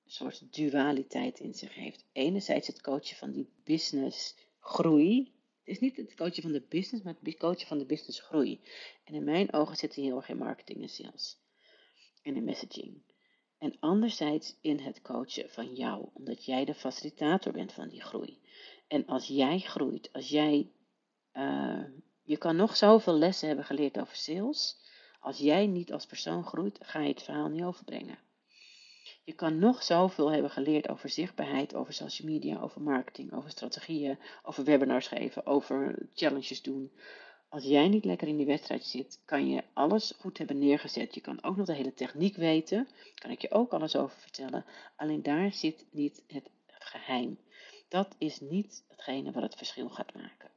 een 0.06 0.12
soort 0.12 0.54
dualiteit 0.54 1.40
in 1.40 1.54
zich 1.54 1.74
heeft. 1.74 2.06
Enerzijds 2.12 2.68
het 2.68 2.82
coachen 2.82 3.18
van 3.18 3.32
die 3.32 3.50
business 3.64 4.36
groei. 4.60 5.34
Het 5.64 5.76
is 5.76 5.80
niet 5.80 5.98
het 5.98 6.16
coachen 6.16 6.42
van 6.42 6.52
de 6.52 6.66
business, 6.70 7.04
maar 7.04 7.16
het 7.22 7.38
coachen 7.38 7.68
van 7.68 7.78
de 7.78 7.86
business 7.86 8.20
groei. 8.20 8.62
En 9.04 9.14
in 9.14 9.24
mijn 9.24 9.54
ogen 9.54 9.76
zit 9.76 9.96
hij 9.96 10.04
heel 10.04 10.16
erg 10.16 10.30
in 10.30 10.38
marketing 10.38 10.82
en 10.82 10.90
sales. 10.90 11.38
En 12.22 12.36
in 12.36 12.44
messaging. 12.44 13.02
En 13.58 13.80
anderzijds 13.80 14.58
in 14.62 14.80
het 14.80 15.02
coachen 15.02 15.50
van 15.50 15.74
jou, 15.74 16.10
omdat 16.14 16.46
jij 16.46 16.66
de 16.66 16.76
facilitator 16.76 17.54
bent 17.54 17.74
van 17.74 17.90
die 17.90 18.02
groei. 18.02 18.42
En 18.88 19.06
als 19.06 19.28
jij 19.28 19.60
groeit, 19.60 20.14
als 20.14 20.30
jij, 20.30 20.72
uh, 21.34 21.84
je 22.24 22.38
kan 22.38 22.56
nog 22.56 22.76
zoveel 22.76 23.18
lessen 23.18 23.48
hebben 23.48 23.66
geleerd 23.66 24.00
over 24.00 24.16
sales. 24.16 24.80
Als 25.22 25.38
jij 25.38 25.68
niet 25.68 25.94
als 25.94 26.06
persoon 26.06 26.44
groeit, 26.44 26.80
ga 26.82 27.00
je 27.00 27.10
het 27.10 27.24
verhaal 27.24 27.48
niet 27.48 27.64
overbrengen. 27.64 28.18
Je 29.24 29.34
kan 29.34 29.60
nog 29.60 29.84
zoveel 29.84 30.32
hebben 30.32 30.52
geleerd 30.52 30.90
over 30.90 31.10
zichtbaarheid, 31.10 31.76
over 31.76 31.94
social 31.94 32.28
media, 32.28 32.60
over 32.60 32.82
marketing, 32.82 33.34
over 33.34 33.50
strategieën, 33.50 34.18
over 34.44 34.64
webinars 34.64 35.08
geven, 35.08 35.46
over 35.46 36.08
challenges 36.14 36.62
doen. 36.62 36.92
Als 37.50 37.64
jij 37.64 37.88
niet 37.88 38.06
lekker 38.06 38.28
in 38.28 38.38
die 38.38 38.46
wedstrijd 38.46 38.84
zit, 38.84 39.22
kan 39.26 39.50
je 39.50 39.64
alles 39.74 40.14
goed 40.20 40.38
hebben 40.38 40.60
neergezet. 40.60 41.16
Je 41.16 41.22
kan 41.22 41.44
ook 41.44 41.56
nog 41.56 41.66
de 41.66 41.74
hele 41.74 41.94
techniek 41.94 42.36
weten. 42.36 42.88
Kan 43.16 43.32
ik 43.32 43.42
je 43.42 43.52
ook 43.52 43.74
alles 43.74 43.96
over 43.96 44.18
vertellen. 44.18 44.66
Alleen 44.96 45.24
daar 45.24 45.54
zit 45.54 45.86
niet 45.92 46.24
het 46.28 46.50
geheim. 46.68 47.40
dat 47.88 48.16
is 48.18 48.40
niet 48.40 48.84
hetgene 48.88 49.32
wat 49.32 49.44
het 49.44 49.56
verschil 49.56 49.90
gaat 49.90 50.14
maken. 50.14 50.50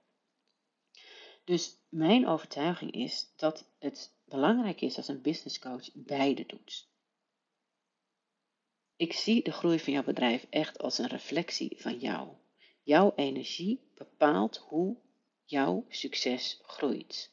Dus 1.44 1.76
mijn 1.88 2.26
overtuiging 2.26 2.92
is 2.92 3.32
dat 3.36 3.66
het 3.78 4.12
belangrijk 4.34 4.80
is 4.80 4.96
als 4.96 5.08
een 5.08 5.22
business 5.22 5.58
coach 5.58 5.90
beide 5.92 6.46
doet. 6.46 6.88
Ik 8.96 9.12
zie 9.12 9.42
de 9.42 9.52
groei 9.52 9.80
van 9.80 9.92
jouw 9.92 10.04
bedrijf 10.04 10.46
echt 10.50 10.78
als 10.78 10.98
een 10.98 11.08
reflectie 11.08 11.74
van 11.80 11.98
jou. 11.98 12.28
Jouw 12.82 13.12
energie 13.16 13.90
bepaalt 13.94 14.56
hoe 14.56 14.96
jouw 15.44 15.84
succes 15.88 16.60
groeit. 16.62 17.32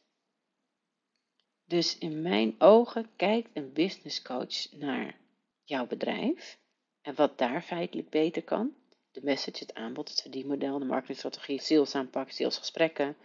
Dus 1.66 1.98
in 1.98 2.22
mijn 2.22 2.56
ogen 2.58 3.10
kijkt 3.16 3.50
een 3.54 3.74
business 3.74 4.22
coach 4.22 4.72
naar 4.72 5.20
jouw 5.64 5.88
bedrijf 5.88 6.60
en 7.02 7.16
wat 7.16 7.38
daar 7.38 7.62
feitelijk 7.62 8.10
beter 8.10 8.44
kan. 8.44 8.76
De 9.12 9.22
message, 9.24 9.60
het 9.60 9.74
aanbod, 9.74 10.10
het 10.10 10.22
verdienmodel, 10.22 10.80
de 10.80 10.86
marketingstrategie, 10.86 11.62
salesaanpak, 11.62 12.32
salesgesprekken. 12.32 13.16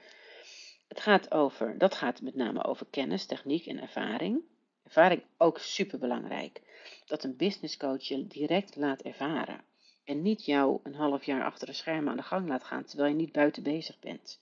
Het 0.88 1.00
gaat 1.00 1.30
over, 1.30 1.78
dat 1.78 1.94
gaat 1.94 2.20
met 2.20 2.34
name 2.34 2.64
over 2.64 2.86
kennis, 2.90 3.26
techniek 3.26 3.66
en 3.66 3.80
ervaring. 3.80 4.42
Ervaring 4.82 5.22
ook 5.36 5.58
super 5.58 5.98
belangrijk. 5.98 6.62
Dat 7.06 7.24
een 7.24 7.36
business 7.36 7.76
coach 7.76 8.02
je 8.02 8.26
direct 8.26 8.76
laat 8.76 9.02
ervaren. 9.02 9.64
En 10.04 10.22
niet 10.22 10.44
jou 10.44 10.80
een 10.82 10.94
half 10.94 11.24
jaar 11.24 11.44
achter 11.44 11.66
de 11.66 11.72
schermen 11.72 12.10
aan 12.10 12.16
de 12.16 12.22
gang 12.22 12.48
laat 12.48 12.64
gaan 12.64 12.84
terwijl 12.84 13.08
je 13.10 13.16
niet 13.16 13.32
buiten 13.32 13.62
bezig 13.62 13.98
bent. 13.98 14.40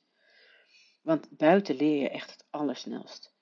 Want 1.02 1.28
buiten 1.37 1.76
leer 1.76 2.00
je 2.02 2.11
echt 2.11 2.30
het 2.30 2.46
allersnelst. 2.50 3.35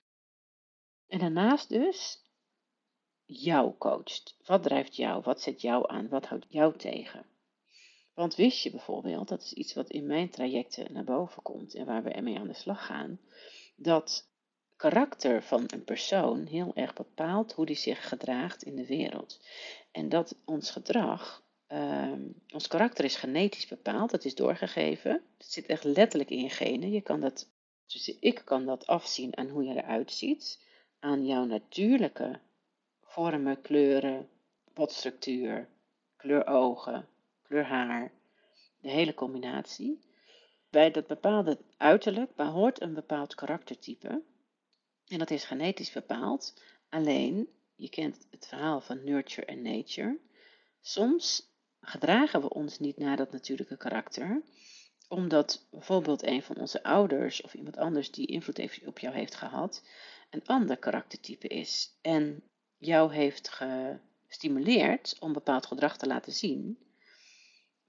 En 1.07 1.19
daarnaast 1.19 1.69
dus 1.69 2.21
jou 3.25 3.77
coacht. 3.77 4.37
Wat 4.45 4.63
drijft 4.63 4.95
jou? 4.95 5.21
Wat 5.23 5.41
zet 5.41 5.61
jou 5.61 5.89
aan? 5.89 6.09
Wat 6.09 6.25
houdt 6.25 6.45
jou 6.49 6.77
tegen? 6.77 7.25
Want 8.13 8.35
wist 8.35 8.63
je 8.63 8.71
bijvoorbeeld, 8.71 9.27
dat 9.27 9.41
is 9.41 9.53
iets 9.53 9.73
wat 9.73 9.89
in 9.89 10.05
mijn 10.05 10.29
trajecten 10.29 10.93
naar 10.93 11.03
boven 11.03 11.41
komt 11.41 11.75
en 11.75 11.85
waar 11.85 12.03
we 12.03 12.09
ermee 12.09 12.39
aan 12.39 12.47
de 12.47 12.53
slag 12.53 12.85
gaan, 12.85 13.19
dat 13.75 14.31
karakter 14.75 15.43
van 15.43 15.63
een 15.67 15.83
persoon 15.83 16.45
heel 16.45 16.71
erg 16.75 16.93
bepaalt 16.93 17.53
hoe 17.53 17.65
die 17.65 17.75
zich 17.75 18.07
gedraagt 18.07 18.63
in 18.63 18.75
de 18.75 18.85
wereld. 18.85 19.39
En 19.91 20.09
dat 20.09 20.35
ons 20.45 20.71
gedrag, 20.71 21.43
uh, 21.69 22.11
ons 22.53 22.67
karakter 22.67 23.05
is 23.05 23.15
genetisch 23.15 23.67
bepaald, 23.67 24.11
dat 24.11 24.25
is 24.25 24.35
doorgegeven. 24.35 25.11
Het 25.37 25.51
zit 25.51 25.65
echt 25.65 25.83
letterlijk 25.83 26.29
in 26.29 26.41
je 26.41 26.49
genen. 26.49 26.91
Je 26.91 27.01
kan 27.01 27.19
dat, 27.19 27.49
dus 27.85 28.17
ik 28.19 28.41
kan 28.45 28.65
dat 28.65 28.87
afzien 28.87 29.37
aan 29.37 29.49
hoe 29.49 29.63
je 29.63 29.75
eruit 29.75 30.11
ziet, 30.11 30.65
aan 30.99 31.25
jouw 31.25 31.45
natuurlijke 31.45 32.39
vormen, 33.01 33.61
kleuren, 33.61 34.29
botstructuur, 34.73 35.69
kleur 36.15 36.47
ogen, 36.47 37.07
haar, 37.61 38.11
de 38.79 38.89
hele 38.89 39.13
combinatie. 39.13 39.99
Bij 40.69 40.91
dat 40.91 41.07
bepaalde 41.07 41.57
uiterlijk 41.77 42.35
behoort 42.35 42.81
een 42.81 42.93
bepaald 42.93 43.35
karaktertype. 43.35 44.21
En 45.07 45.17
dat 45.19 45.31
is 45.31 45.45
genetisch 45.45 45.91
bepaald. 45.91 46.61
Alleen, 46.89 47.49
je 47.75 47.89
kent 47.89 48.27
het 48.31 48.47
verhaal 48.47 48.81
van 48.81 49.03
nurture 49.03 49.45
en 49.45 49.61
nature. 49.61 50.19
Soms 50.81 51.51
gedragen 51.81 52.41
we 52.41 52.49
ons 52.49 52.79
niet 52.79 52.97
naar 52.97 53.17
dat 53.17 53.31
natuurlijke 53.31 53.77
karakter, 53.77 54.41
omdat 55.07 55.67
bijvoorbeeld 55.71 56.23
een 56.23 56.43
van 56.43 56.57
onze 56.57 56.83
ouders 56.83 57.41
of 57.41 57.53
iemand 57.53 57.77
anders 57.77 58.11
die 58.11 58.27
invloed 58.27 58.85
op 58.85 58.99
jou 58.99 59.15
heeft 59.15 59.35
gehad, 59.35 59.83
een 60.29 60.45
ander 60.45 60.77
karaktertype 60.77 61.47
is. 61.47 61.97
En 62.01 62.43
jou 62.77 63.13
heeft 63.13 63.49
gestimuleerd 64.27 65.17
om 65.19 65.33
bepaald 65.33 65.65
gedrag 65.65 65.97
te 65.97 66.07
laten 66.07 66.33
zien, 66.33 66.77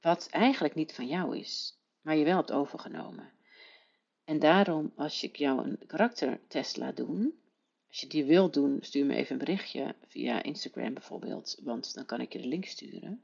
wat 0.04 0.28
eigenlijk 0.30 0.74
niet 0.74 0.94
van 0.94 1.06
jou 1.06 1.38
is, 1.38 1.78
maar 2.00 2.16
je 2.16 2.24
wel 2.24 2.36
hebt 2.36 2.52
overgenomen. 2.52 3.32
En 4.24 4.38
daarom, 4.38 4.92
als 4.96 5.22
ik 5.22 5.36
jou 5.36 5.64
een 5.64 5.78
karaktertest 5.86 6.76
laat 6.76 6.96
doen, 6.96 7.34
als 7.88 8.00
je 8.00 8.06
die 8.06 8.24
wilt 8.24 8.54
doen, 8.54 8.78
stuur 8.80 9.06
me 9.06 9.14
even 9.14 9.32
een 9.32 9.38
berichtje 9.38 9.94
via 10.06 10.42
Instagram 10.42 10.94
bijvoorbeeld, 10.94 11.60
want 11.62 11.94
dan 11.94 12.06
kan 12.06 12.20
ik 12.20 12.32
je 12.32 12.38
de 12.38 12.48
link 12.48 12.64
sturen. 12.64 13.22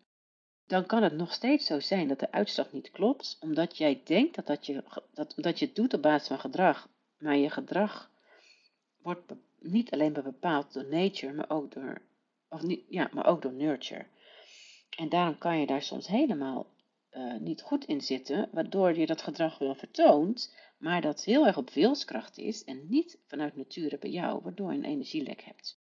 Dan 0.66 0.86
kan 0.86 1.02
het 1.02 1.16
nog 1.16 1.32
steeds 1.32 1.66
zo 1.66 1.80
zijn 1.80 2.08
dat 2.08 2.18
de 2.18 2.32
uitslag 2.32 2.72
niet 2.72 2.90
klopt, 2.90 3.36
omdat 3.40 3.76
jij 3.76 4.00
denkt 4.04 4.34
dat, 4.34 4.46
dat, 4.46 4.66
je, 4.66 4.84
dat, 5.14 5.32
dat 5.36 5.58
je 5.58 5.66
het 5.66 5.74
doet 5.74 5.94
op 5.94 6.02
basis 6.02 6.28
van 6.28 6.40
gedrag, 6.40 6.88
maar 7.18 7.36
je 7.36 7.50
gedrag 7.50 8.10
wordt 9.02 9.32
niet 9.58 9.90
alleen 9.90 10.12
bepaald 10.12 10.72
door 10.72 10.86
nature, 10.86 11.32
maar 11.32 11.50
ook 11.50 11.72
door, 11.72 12.02
of 12.48 12.62
ja, 12.88 13.10
maar 13.12 13.26
ook 13.26 13.42
door 13.42 13.52
nurture. 13.52 14.06
En 14.96 15.08
daarom 15.08 15.38
kan 15.38 15.58
je 15.58 15.66
daar 15.66 15.82
soms 15.82 16.06
helemaal 16.06 16.66
uh, 17.12 17.36
niet 17.36 17.62
goed 17.62 17.84
in 17.84 18.00
zitten, 18.00 18.48
waardoor 18.52 18.98
je 18.98 19.06
dat 19.06 19.22
gedrag 19.22 19.58
wel 19.58 19.74
vertoont, 19.74 20.54
maar 20.78 21.00
dat 21.00 21.24
heel 21.24 21.46
erg 21.46 21.56
op 21.56 21.70
wilskracht 21.70 22.38
is 22.38 22.64
en 22.64 22.88
niet 22.88 23.18
vanuit 23.26 23.56
nature 23.56 23.98
bij 23.98 24.10
jou, 24.10 24.40
waardoor 24.42 24.72
je 24.72 24.78
een 24.78 24.84
energielek 24.84 25.42
hebt. 25.42 25.78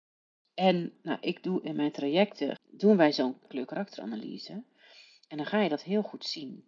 En 0.54 0.94
nou, 1.02 1.18
ik 1.22 1.44
doe 1.44 1.62
in 1.62 1.76
mijn 1.76 1.92
trajecten, 1.92 2.60
doen 2.72 2.98
wij 2.98 3.14
zo'n 3.14 3.38
kleurkarakteranalyse. 3.48 4.64
En 5.28 5.38
dan 5.38 5.46
ga 5.46 5.62
je 5.62 5.70
dat 5.70 5.84
heel 5.84 6.02
goed 6.02 6.26
zien. 6.26 6.66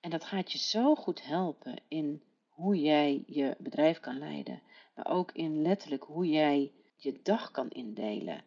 En 0.00 0.10
dat 0.10 0.24
gaat 0.24 0.52
je 0.52 0.58
zo 0.58 0.94
goed 0.94 1.24
helpen 1.24 1.80
in 1.88 2.22
hoe 2.48 2.80
jij 2.80 3.22
je 3.26 3.56
bedrijf 3.58 4.00
kan 4.00 4.18
leiden. 4.18 4.62
Maar 4.94 5.06
ook 5.06 5.32
in 5.32 5.62
letterlijk 5.62 6.02
hoe 6.02 6.26
jij 6.26 6.72
je 6.96 7.20
dag 7.22 7.50
kan 7.50 7.70
indelen. 7.70 8.44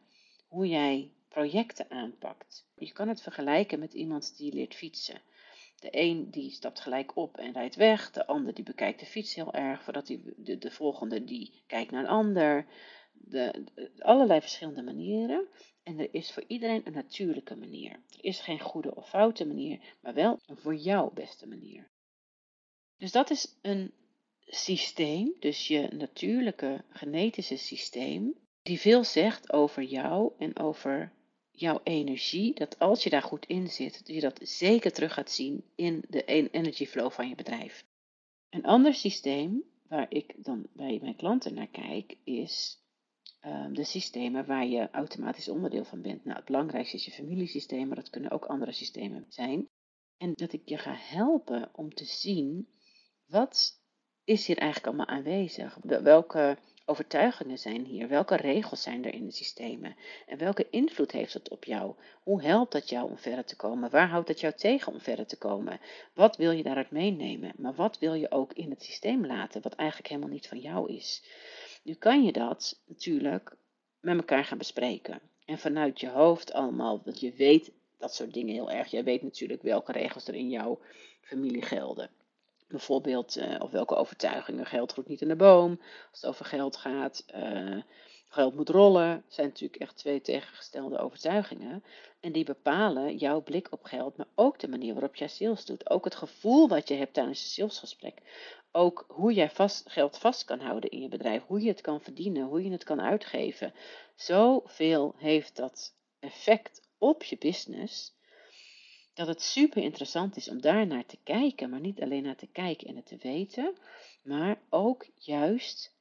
Hoe 0.48 0.68
jij 0.68 1.12
projecten 1.36 1.90
aanpakt. 1.90 2.68
Je 2.76 2.92
kan 2.92 3.08
het 3.08 3.22
vergelijken 3.22 3.80
met 3.80 3.94
iemand 3.94 4.38
die 4.38 4.54
leert 4.54 4.76
fietsen. 4.76 5.22
De 5.80 5.88
een 5.92 6.32
die 6.32 6.52
stapt 6.52 6.80
gelijk 6.80 7.16
op 7.16 7.38
en 7.38 7.54
rijdt 7.54 7.76
weg. 7.76 8.12
De 8.12 8.28
ander 8.28 8.54
die 8.54 8.64
bekijkt 8.64 9.00
de 9.00 9.06
fiets 9.06 9.36
heel 9.36 9.54
erg. 9.54 9.84
Voordat 9.84 10.08
hij, 10.08 10.22
de, 10.38 10.58
de 10.58 10.72
volgende 10.72 11.24
die 11.24 11.64
kijkt 11.68 11.92
naar 11.92 12.04
een 12.04 12.10
ander. 12.10 12.66
De, 13.14 13.64
allerlei 14.00 14.42
verschillende 14.42 14.84
manieren. 14.84 15.48
En 15.84 16.00
er 16.00 16.14
is 16.14 16.32
voor 16.32 16.44
iedereen 16.48 16.82
een 16.86 16.94
natuurlijke 16.94 17.56
manier. 17.56 17.92
Er 17.92 18.24
is 18.24 18.40
geen 18.40 18.60
goede 18.60 18.96
of 18.96 19.10
foute 19.10 19.46
manier, 19.46 19.80
maar 20.02 20.14
wel 20.14 20.40
een 20.46 20.58
voor 20.58 20.76
jou 20.76 21.14
beste 21.14 21.48
manier. 21.48 21.90
Dus 22.98 23.12
dat 23.12 23.30
is 23.30 23.58
een 23.62 23.94
systeem, 24.46 25.36
dus 25.40 25.68
je 25.68 25.88
natuurlijke 25.92 26.84
genetische 26.90 27.58
systeem, 27.58 28.34
die 28.62 28.80
veel 28.80 29.04
zegt 29.04 29.54
over 29.54 29.84
jou 29.84 30.34
en 30.38 30.58
over 30.58 31.14
jouw 31.56 31.80
energie, 31.84 32.54
dat 32.54 32.80
als 32.80 33.04
je 33.04 33.10
daar 33.10 33.22
goed 33.22 33.46
in 33.46 33.68
zit, 33.68 34.02
je 34.04 34.20
dat 34.20 34.40
zeker 34.44 34.92
terug 34.92 35.14
gaat 35.14 35.32
zien 35.32 35.64
in 35.76 36.04
de 36.10 36.24
energy 36.52 36.86
flow 36.86 37.12
van 37.12 37.30
je 37.30 37.36
bedrijf. 37.36 37.86
Een 38.50 38.66
ander 38.66 38.94
systeem 38.94 39.64
waar 39.88 40.06
ik 40.10 40.34
dan 40.38 40.68
bij 40.74 41.00
mijn 41.02 41.16
klanten 41.16 41.54
naar 41.54 41.68
kijk, 41.68 42.18
is 42.24 42.84
um, 43.46 43.74
de 43.74 43.84
systemen 43.84 44.46
waar 44.46 44.66
je 44.66 44.90
automatisch 44.92 45.50
onderdeel 45.50 45.86
van 45.86 46.02
bent. 46.02 46.24
Nou, 46.24 46.38
het 46.38 46.46
belangrijkste 46.46 46.96
is 46.98 47.06
je 47.06 47.12
familiesysteem, 47.12 47.88
maar 47.88 47.96
dat 47.96 48.10
kunnen 48.10 48.32
ook 48.32 48.46
andere 48.46 48.72
systemen 48.72 49.26
zijn. 49.30 49.68
En 50.18 50.34
dat 50.34 50.54
ik 50.54 50.70
je 50.70 50.78
ga 50.78 50.96
helpen 50.98 51.70
om 51.74 51.94
te 51.94 52.06
zien 52.06 52.68
wat 53.26 53.80
is 54.24 54.48
hier 54.48 54.58
eigenlijk 54.58 54.88
allemaal 54.88 55.16
aanwezig? 55.18 55.78
Welke 55.82 56.58
overtuigingen 56.86 57.58
zijn 57.58 57.86
hier? 57.86 58.08
Welke 58.08 58.36
regels 58.36 58.82
zijn 58.82 59.06
er 59.06 59.14
in 59.14 59.26
de 59.26 59.32
systemen? 59.32 59.96
En 60.28 60.38
welke 60.38 60.70
invloed 60.70 61.12
heeft 61.12 61.34
het 61.34 61.50
op 61.50 61.64
jou? 61.64 61.96
Hoe 62.24 62.44
helpt 62.44 62.72
dat 62.72 62.90
jou 62.90 63.10
om 63.10 63.18
verder 63.18 63.46
te 63.46 63.56
komen? 63.56 63.90
Waar 63.90 64.10
houdt 64.10 64.28
het 64.28 64.40
jou 64.40 64.54
tegen 64.54 64.94
om 64.94 65.00
verder 65.00 65.26
te 65.26 65.38
komen? 65.38 65.80
Wat 66.14 66.38
wil 66.38 66.52
je 66.52 66.64
daaruit 66.64 66.92
meenemen? 66.92 67.54
Maar 67.58 67.74
wat 67.74 68.00
wil 68.00 68.14
je 68.14 68.32
ook 68.32 68.54
in 68.54 68.70
het 68.70 68.84
systeem 68.84 69.26
laten, 69.26 69.62
wat 69.62 69.74
eigenlijk 69.74 70.10
helemaal 70.10 70.30
niet 70.30 70.48
van 70.48 70.60
jou 70.60 70.94
is? 70.94 71.24
Nu 71.84 71.94
kan 71.94 72.24
je 72.24 72.32
dat 72.32 72.82
natuurlijk 72.86 73.56
met 74.00 74.18
elkaar 74.18 74.46
gaan 74.46 74.58
bespreken. 74.58 75.22
En 75.46 75.58
vanuit 75.58 76.00
je 76.00 76.10
hoofd 76.10 76.54
allemaal, 76.54 77.02
want 77.04 77.20
je 77.20 77.32
weet 77.32 77.72
dat 77.98 78.16
soort 78.16 78.34
dingen 78.34 78.54
heel 78.54 78.72
erg. 78.72 78.92
Jij 78.92 79.04
weet 79.04 79.22
natuurlijk 79.22 79.62
welke 79.62 79.92
regels 79.92 80.28
er 80.28 80.36
in 80.36 80.50
jouw 80.50 80.80
familie 81.22 81.62
gelden. 81.62 82.10
Bijvoorbeeld, 82.68 83.38
uh, 83.38 83.56
of 83.60 83.72
welke 83.72 83.96
overtuigingen 83.96 84.66
geld 84.66 84.92
groeit 84.92 85.08
niet 85.08 85.22
in 85.22 85.28
de 85.28 85.36
boom. 85.36 85.82
Als 86.12 86.22
het 86.22 86.30
over 86.30 86.46
geld 86.46 86.78
gaat, 86.78 87.26
uh, 87.36 87.82
geld 88.36 88.56
moet 88.56 88.70
rollen. 88.70 89.24
zijn 89.28 89.48
natuurlijk 89.48 89.82
echt 89.82 89.98
twee 89.98 90.22
tegengestelde 90.22 90.98
overtuigingen. 90.98 91.84
En 92.20 92.32
die 92.32 92.44
bepalen 92.44 93.18
jouw 93.18 93.42
blik 93.42 93.72
op 93.72 93.84
geld, 93.84 94.18
maar 94.18 94.28
ook 94.36 94.60
de 94.60 94.68
manier 94.68 94.94
waarop 94.94 95.16
jij 95.16 95.28
sales 95.28 95.66
doet. 95.66 95.90
Ook 95.90 96.04
het 96.04 96.16
gevoel 96.16 96.68
wat 96.68 96.88
je 96.88 96.96
hebt 96.96 97.14
tijdens 97.14 97.42
een 97.42 97.50
salesgesprek. 97.50 98.22
Ook 98.72 99.06
hoe 99.08 99.34
jij 99.34 99.50
vast, 99.50 99.90
geld 99.90 100.18
vast 100.18 100.46
kan 100.46 100.60
houden 100.60 100.90
in 100.90 101.02
je 101.02 101.08
bedrijf. 101.08 101.44
Hoe 101.46 101.62
je 101.62 101.68
het 101.68 101.82
kan 101.82 102.02
verdienen, 102.02 102.46
hoe 102.46 102.64
je 102.64 102.72
het 102.72 102.84
kan 102.84 103.02
uitgeven. 103.02 103.74
Zoveel 104.16 105.14
heeft 105.18 105.56
dat 105.56 105.94
effect 106.20 106.90
op 106.98 107.24
je 107.24 107.38
business 107.38 108.14
dat 109.16 109.28
het 109.28 109.42
super 109.42 109.84
interessant 109.84 110.38
is 110.38 110.50
om 110.50 110.62
daar 110.62 110.88
naar 110.88 111.06
te 111.06 111.18
kijken, 111.24 111.70
maar 111.70 111.80
niet 111.80 112.02
alleen 112.02 112.24
naar 112.24 112.36
te 112.36 112.48
kijken 112.52 112.88
en 112.88 112.96
het 112.96 113.06
te 113.06 113.18
weten, 113.18 113.76
maar 114.24 114.60
ook 114.70 115.06
juist 115.16 115.94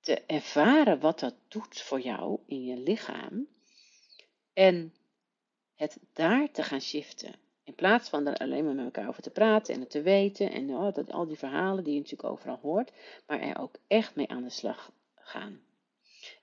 te 0.00 0.20
ervaren 0.26 1.00
wat 1.00 1.20
dat 1.20 1.34
doet 1.48 1.80
voor 1.80 2.00
jou 2.00 2.38
in 2.46 2.64
je 2.64 2.76
lichaam 2.76 3.46
en 4.52 4.94
het 5.74 5.98
daar 6.12 6.50
te 6.50 6.62
gaan 6.62 6.80
shiften. 6.80 7.34
In 7.64 7.74
plaats 7.74 8.08
van 8.08 8.26
er 8.26 8.36
alleen 8.36 8.64
maar 8.64 8.74
met 8.74 8.84
elkaar 8.84 9.08
over 9.08 9.22
te 9.22 9.30
praten 9.30 9.74
en 9.74 9.80
het 9.80 9.90
te 9.90 10.02
weten 10.02 10.50
en 10.50 10.70
oh, 10.70 10.94
dat, 10.94 11.12
al 11.12 11.26
die 11.26 11.38
verhalen 11.38 11.84
die 11.84 11.92
je 11.92 11.98
natuurlijk 11.98 12.32
overal 12.32 12.58
hoort, 12.62 12.92
maar 13.26 13.40
er 13.40 13.58
ook 13.58 13.74
echt 13.86 14.14
mee 14.14 14.28
aan 14.30 14.42
de 14.42 14.50
slag 14.50 14.92
gaan. 15.14 15.60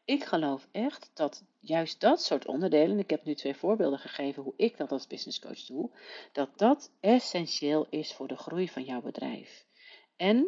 Ik 0.10 0.24
geloof 0.24 0.68
echt 0.72 1.12
dat 1.14 1.44
juist 1.60 2.00
dat 2.00 2.22
soort 2.22 2.46
onderdelen, 2.46 3.00
ik 3.00 3.10
heb 3.10 3.24
nu 3.24 3.36
twee 3.36 3.56
voorbeelden 3.56 4.00
gegeven 4.00 4.44
hoe 4.44 4.54
ik 4.56 4.78
dat 4.78 4.92
als 4.92 5.08
business 5.08 5.40
coach 5.40 5.66
doe, 5.66 5.90
dat 6.32 6.58
dat 6.58 6.92
essentieel 7.00 7.88
is 7.90 8.14
voor 8.14 8.28
de 8.28 8.38
groei 8.38 8.70
van 8.70 8.84
jouw 8.84 9.02
bedrijf. 9.02 9.66
En 10.16 10.48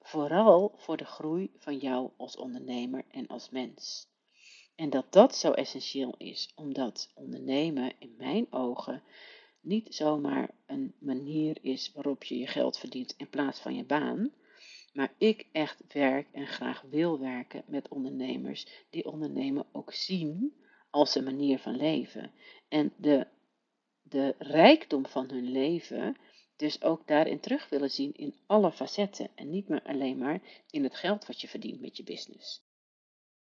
vooral 0.00 0.74
voor 0.76 0.96
de 0.96 1.04
groei 1.04 1.50
van 1.58 1.76
jou 1.76 2.10
als 2.16 2.36
ondernemer 2.36 3.04
en 3.10 3.26
als 3.26 3.50
mens. 3.50 4.06
En 4.74 4.90
dat 4.90 5.12
dat 5.12 5.36
zo 5.36 5.50
essentieel 5.50 6.14
is, 6.18 6.52
omdat 6.54 7.10
ondernemen 7.14 7.92
in 7.98 8.14
mijn 8.18 8.46
ogen 8.52 9.02
niet 9.60 9.94
zomaar 9.94 10.50
een 10.66 10.94
manier 10.98 11.58
is 11.62 11.92
waarop 11.92 12.24
je 12.24 12.38
je 12.38 12.46
geld 12.46 12.78
verdient 12.78 13.14
in 13.16 13.28
plaats 13.28 13.60
van 13.60 13.74
je 13.74 13.84
baan, 13.84 14.32
maar 14.92 15.14
ik 15.18 15.46
echt 15.52 15.92
werk 15.92 16.26
en 16.32 16.46
graag 16.46 16.82
wil 16.90 17.18
werken 17.18 17.62
met 17.66 17.88
ondernemers 17.88 18.66
die 18.90 19.04
ondernemen 19.04 19.66
ook 19.72 19.92
zien 19.92 20.54
als 20.90 21.14
een 21.14 21.24
manier 21.24 21.58
van 21.58 21.76
leven. 21.76 22.32
En 22.68 22.92
de, 22.96 23.26
de 24.02 24.34
rijkdom 24.38 25.06
van 25.06 25.30
hun 25.30 25.50
leven 25.50 26.16
dus 26.56 26.82
ook 26.82 27.06
daarin 27.06 27.40
terug 27.40 27.68
willen 27.68 27.90
zien 27.90 28.14
in 28.14 28.34
alle 28.46 28.72
facetten 28.72 29.30
en 29.34 29.50
niet 29.50 29.68
meer 29.68 29.82
alleen 29.82 30.18
maar 30.18 30.40
in 30.70 30.82
het 30.82 30.96
geld 30.96 31.26
wat 31.26 31.40
je 31.40 31.48
verdient 31.48 31.80
met 31.80 31.96
je 31.96 32.02
business. 32.02 32.62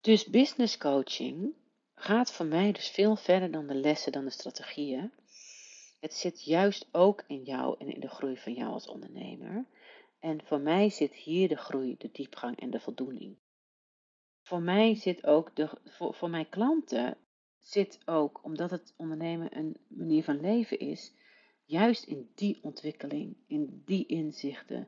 Dus 0.02 0.26
business 0.26 0.78
coaching 0.78 1.54
gaat 1.96 2.32
voor 2.32 2.46
mij 2.46 2.72
dus 2.72 2.90
veel 2.90 3.16
verder 3.16 3.52
dan 3.52 3.68
de 3.68 3.76
lessen, 3.76 4.12
dan 4.12 4.26
de 4.26 4.32
strategieën. 4.32 5.12
Het 6.00 6.14
zit 6.14 6.44
juist 6.44 6.88
ook 6.92 7.24
in 7.28 7.44
jou 7.44 7.76
en 7.80 7.94
in 7.94 8.00
de 8.00 8.08
groei 8.08 8.38
van 8.38 8.54
jou 8.54 8.72
als 8.72 8.88
ondernemer. 8.88 9.66
En 10.26 10.44
voor 10.44 10.60
mij 10.60 10.90
zit 10.90 11.14
hier 11.14 11.48
de 11.48 11.56
groei, 11.56 11.96
de 11.98 12.10
diepgang 12.12 12.60
en 12.60 12.70
de 12.70 12.80
voldoening. 12.80 13.38
Voor 14.42 14.62
mij 14.62 14.96
zit 14.96 15.26
ook 15.26 15.56
de, 15.56 15.70
voor, 15.84 16.14
voor 16.14 16.30
mijn 16.30 16.50
klanten 16.50 17.18
zit 17.60 18.00
ook, 18.06 18.44
omdat 18.44 18.72
het 18.72 18.94
ondernemen 18.98 19.58
een 19.58 19.78
manier 19.88 20.24
van 20.24 20.40
leven 20.40 20.80
is, 20.80 21.14
juist 21.66 22.04
in 22.04 22.32
die 22.36 22.60
ontwikkeling, 22.62 23.38
in 23.48 23.82
die 23.86 24.06
inzichten, 24.06 24.88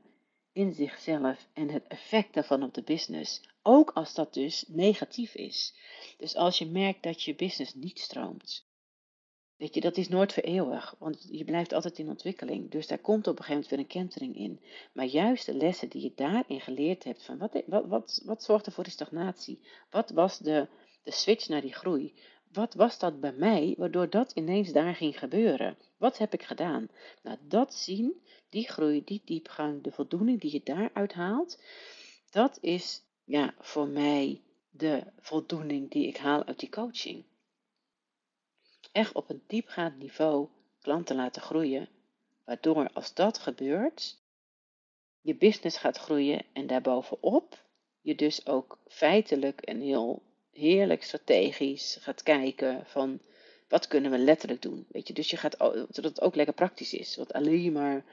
in 0.51 0.73
zichzelf 0.73 1.47
en 1.53 1.69
het 1.69 1.87
effect 1.87 2.33
daarvan 2.33 2.63
op 2.63 2.73
de 2.73 2.83
business. 2.83 3.49
Ook 3.61 3.91
als 3.91 4.13
dat 4.13 4.33
dus 4.33 4.65
negatief 4.67 5.35
is. 5.35 5.75
Dus 6.17 6.35
als 6.35 6.57
je 6.57 6.65
merkt 6.65 7.03
dat 7.03 7.23
je 7.23 7.35
business 7.35 7.73
niet 7.73 7.99
stroomt, 7.99 8.66
Weet 9.57 9.73
je, 9.73 9.81
dat 9.81 9.97
is 9.97 10.09
nooit 10.09 10.33
voor 10.33 10.43
eeuwig, 10.43 10.95
want 10.99 11.27
je 11.31 11.43
blijft 11.43 11.73
altijd 11.73 11.99
in 11.99 12.09
ontwikkeling. 12.09 12.71
Dus 12.71 12.87
daar 12.87 12.97
komt 12.97 13.27
op 13.27 13.39
een 13.39 13.43
gegeven 13.43 13.53
moment 13.53 13.69
weer 13.69 13.79
een 13.79 14.07
kentering 14.07 14.35
in. 14.35 14.59
Maar 14.93 15.05
juist 15.05 15.45
de 15.45 15.53
lessen 15.53 15.89
die 15.89 16.01
je 16.01 16.11
daarin 16.15 16.61
geleerd 16.61 17.03
hebt, 17.03 17.23
van 17.23 17.37
wat, 17.37 17.63
wat, 17.65 17.87
wat, 17.87 18.21
wat 18.25 18.43
zorgde 18.43 18.71
voor 18.71 18.83
die 18.83 18.93
stagnatie? 18.93 19.59
Wat 19.89 20.09
was 20.09 20.37
de, 20.37 20.67
de 21.03 21.11
switch 21.11 21.47
naar 21.47 21.61
die 21.61 21.73
groei? 21.73 22.13
Wat 22.51 22.73
was 22.73 22.99
dat 22.99 23.19
bij 23.19 23.31
mij, 23.31 23.75
waardoor 23.77 24.09
dat 24.09 24.31
ineens 24.31 24.71
daar 24.71 24.95
ging 24.95 25.19
gebeuren? 25.19 25.77
Wat 25.97 26.17
heb 26.17 26.33
ik 26.33 26.43
gedaan? 26.43 26.89
Nou, 27.23 27.37
dat 27.41 27.73
zien, 27.73 28.21
die 28.49 28.67
groei, 28.67 29.03
die 29.03 29.21
diepgang, 29.25 29.83
de 29.83 29.91
voldoening 29.91 30.41
die 30.41 30.51
je 30.51 30.61
daaruit 30.63 31.13
haalt, 31.13 31.61
dat 32.29 32.57
is 32.61 33.03
ja, 33.23 33.53
voor 33.59 33.87
mij 33.87 34.41
de 34.69 35.03
voldoening 35.19 35.91
die 35.91 36.07
ik 36.07 36.17
haal 36.17 36.43
uit 36.43 36.59
die 36.59 36.69
coaching 36.69 37.23
echt 38.97 39.13
op 39.13 39.29
een 39.29 39.41
diepgaand 39.47 39.99
niveau 39.99 40.47
klanten 40.81 41.15
laten 41.15 41.41
groeien, 41.41 41.89
waardoor 42.43 42.89
als 42.93 43.13
dat 43.13 43.37
gebeurt, 43.37 44.17
je 45.21 45.35
business 45.35 45.77
gaat 45.77 45.97
groeien 45.97 46.45
en 46.53 46.67
daarbovenop 46.67 47.65
je 48.01 48.15
dus 48.15 48.45
ook 48.45 48.77
feitelijk 48.87 49.61
en 49.61 49.79
heel 49.79 50.21
heerlijk 50.51 51.03
strategisch 51.03 51.97
gaat 51.99 52.23
kijken 52.23 52.85
van 52.85 53.19
wat 53.67 53.87
kunnen 53.87 54.11
we 54.11 54.17
letterlijk 54.17 54.61
doen. 54.61 54.85
Weet 54.89 55.07
je, 55.07 55.13
dus 55.13 55.29
je 55.29 55.37
gaat 55.37 55.55
zodat 55.89 56.03
het 56.03 56.21
ook 56.21 56.35
lekker 56.35 56.55
praktisch 56.55 56.93
is, 56.93 57.15
want 57.15 57.33
alleen 57.33 57.71
maar 57.71 58.05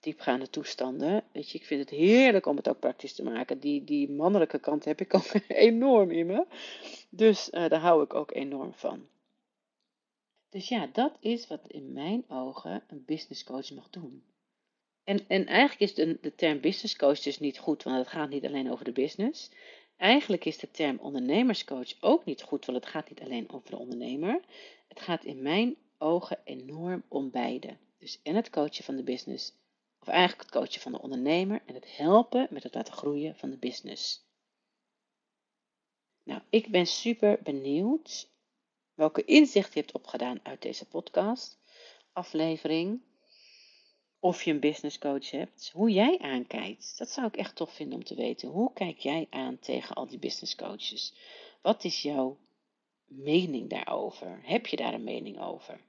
diepgaande 0.00 0.50
toestanden. 0.50 1.24
Weet 1.32 1.50
je, 1.50 1.58
ik 1.58 1.64
vind 1.64 1.80
het 1.80 1.90
heerlijk 1.90 2.46
om 2.46 2.56
het 2.56 2.68
ook 2.68 2.80
praktisch 2.80 3.14
te 3.14 3.22
maken. 3.22 3.58
Die, 3.58 3.84
die 3.84 4.10
mannelijke 4.10 4.58
kant 4.58 4.84
heb 4.84 5.00
ik 5.00 5.14
ook 5.14 5.32
enorm 5.48 6.10
in 6.10 6.26
me. 6.26 6.46
Dus 7.08 7.48
uh, 7.52 7.68
daar 7.68 7.80
hou 7.80 8.02
ik 8.02 8.14
ook 8.14 8.34
enorm 8.34 8.72
van. 8.74 9.08
Dus 10.48 10.68
ja, 10.68 10.86
dat 10.86 11.16
is 11.20 11.46
wat 11.46 11.68
in 11.68 11.92
mijn 11.92 12.24
ogen 12.28 12.84
een 12.88 13.04
business 13.04 13.44
coach 13.44 13.70
mag 13.70 13.90
doen. 13.90 14.24
En, 15.04 15.28
en 15.28 15.46
eigenlijk 15.46 15.80
is 15.80 15.94
de, 15.94 16.18
de 16.20 16.34
term 16.34 16.60
business 16.60 16.96
coach 16.96 17.20
dus 17.20 17.38
niet 17.38 17.58
goed, 17.58 17.82
want 17.82 17.96
het 17.96 18.08
gaat 18.08 18.28
niet 18.28 18.46
alleen 18.46 18.70
over 18.70 18.84
de 18.84 18.92
business. 18.92 19.50
Eigenlijk 19.96 20.44
is 20.44 20.58
de 20.58 20.70
term 20.70 20.98
ondernemerscoach 20.98 21.94
ook 22.00 22.24
niet 22.24 22.42
goed, 22.42 22.64
want 22.64 22.78
het 22.78 22.86
gaat 22.86 23.08
niet 23.08 23.20
alleen 23.20 23.50
over 23.50 23.70
de 23.70 23.78
ondernemer. 23.78 24.40
Het 24.88 25.00
gaat 25.00 25.24
in 25.24 25.42
mijn 25.42 25.76
ogen 25.98 26.40
enorm 26.44 27.02
om 27.08 27.30
beide. 27.30 27.76
Dus 27.98 28.20
en 28.22 28.34
het 28.34 28.50
coachen 28.50 28.84
van 28.84 28.96
de 28.96 29.02
business, 29.02 29.52
of 30.00 30.08
eigenlijk 30.08 30.40
het 30.40 30.50
coachen 30.50 30.80
van 30.80 30.92
de 30.92 31.00
ondernemer 31.00 31.62
en 31.66 31.74
het 31.74 31.96
helpen 31.96 32.46
met 32.50 32.62
het 32.62 32.74
laten 32.74 32.94
groeien 32.94 33.36
van 33.36 33.50
de 33.50 33.56
business. 33.56 34.26
Nou, 36.22 36.40
ik 36.50 36.70
ben 36.70 36.86
super 36.86 37.38
benieuwd 37.42 38.30
welke 38.98 39.24
inzicht 39.24 39.72
je 39.72 39.80
hebt 39.80 39.92
opgedaan 39.92 40.40
uit 40.42 40.62
deze 40.62 40.88
podcast, 40.88 41.58
aflevering, 42.12 43.00
of 44.18 44.42
je 44.42 44.50
een 44.50 44.60
business 44.60 44.98
coach 44.98 45.30
hebt, 45.30 45.70
hoe 45.74 45.90
jij 45.90 46.18
aankijkt. 46.18 46.98
Dat 46.98 47.10
zou 47.10 47.26
ik 47.26 47.36
echt 47.36 47.56
tof 47.56 47.74
vinden 47.74 47.98
om 47.98 48.04
te 48.04 48.14
weten. 48.14 48.48
Hoe 48.48 48.72
kijk 48.72 48.98
jij 48.98 49.26
aan 49.30 49.58
tegen 49.58 49.94
al 49.94 50.06
die 50.06 50.18
business 50.18 50.54
coaches? 50.54 51.14
Wat 51.62 51.84
is 51.84 52.02
jouw 52.02 52.38
mening 53.04 53.70
daarover? 53.70 54.40
Heb 54.42 54.66
je 54.66 54.76
daar 54.76 54.94
een 54.94 55.04
mening 55.04 55.40
over? 55.40 55.80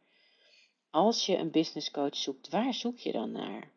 Als 0.90 1.26
je 1.26 1.38
een 1.38 1.52
business 1.52 1.92
coach 1.92 2.16
zoekt, 2.16 2.50
waar 2.50 2.74
zoek 2.74 2.98
je 2.98 3.12
dan 3.12 3.32
naar? 3.32 3.72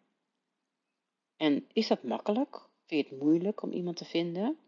En 1.37 1.69
is 1.73 1.87
dat 1.87 2.03
makkelijk? 2.03 2.69
Vind 2.87 3.07
je 3.07 3.15
het 3.15 3.23
moeilijk 3.23 3.63
om 3.63 3.73
iemand 3.73 3.97
te 3.97 4.05
vinden? 4.05 4.59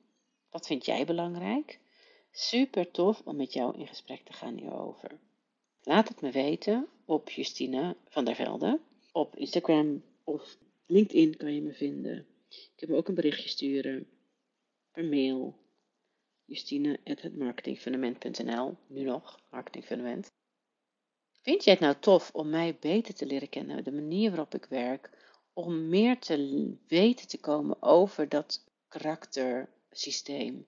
Wat 0.50 0.66
vind 0.66 0.84
jij 0.84 1.06
belangrijk? 1.06 1.82
Super 2.36 2.90
tof 2.90 3.22
om 3.24 3.36
met 3.36 3.52
jou 3.52 3.78
in 3.78 3.86
gesprek 3.86 4.24
te 4.24 4.32
gaan 4.32 4.56
hierover. 4.56 5.18
Laat 5.82 6.08
het 6.08 6.20
me 6.20 6.30
weten 6.30 6.88
op 7.04 7.30
Justine 7.30 7.96
van 8.08 8.24
der 8.24 8.34
Velde. 8.34 8.80
Op 9.12 9.36
Instagram 9.36 10.04
of 10.24 10.58
LinkedIn 10.86 11.36
kan 11.36 11.54
je 11.54 11.62
me 11.62 11.72
vinden. 11.72 12.26
Ik 12.48 12.72
heb 12.76 12.88
me 12.88 12.96
ook 12.96 13.08
een 13.08 13.14
berichtje 13.14 13.48
sturen. 13.48 14.06
Per 14.92 15.04
mail. 15.04 15.58
Justine.marketingfundament.nl 16.44 18.76
Nu 18.86 19.02
nog, 19.02 19.40
marketingfundament. 19.50 20.32
Vind 21.40 21.64
jij 21.64 21.72
het 21.72 21.82
nou 21.82 21.94
tof 22.00 22.30
om 22.32 22.50
mij 22.50 22.76
beter 22.80 23.14
te 23.14 23.26
leren 23.26 23.48
kennen, 23.48 23.84
de 23.84 23.92
manier 23.92 24.30
waarop 24.30 24.54
ik 24.54 24.64
werk, 24.64 25.10
om 25.52 25.88
meer 25.88 26.18
te 26.18 26.76
weten 26.86 27.28
te 27.28 27.40
komen 27.40 27.82
over 27.82 28.28
dat 28.28 28.64
karaktersysteem, 28.88 30.66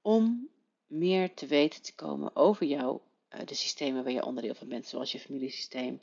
om 0.00 0.50
meer 0.92 1.34
te 1.34 1.46
weten 1.46 1.82
te 1.82 1.94
komen 1.94 2.36
over 2.36 2.66
jou, 2.66 3.00
uh, 3.34 3.40
de 3.46 3.54
systemen 3.54 4.04
waar 4.04 4.12
je 4.12 4.24
onderdeel 4.24 4.54
van 4.54 4.68
bent, 4.68 4.86
zoals 4.86 5.12
je 5.12 5.18
familiesysteem. 5.18 6.00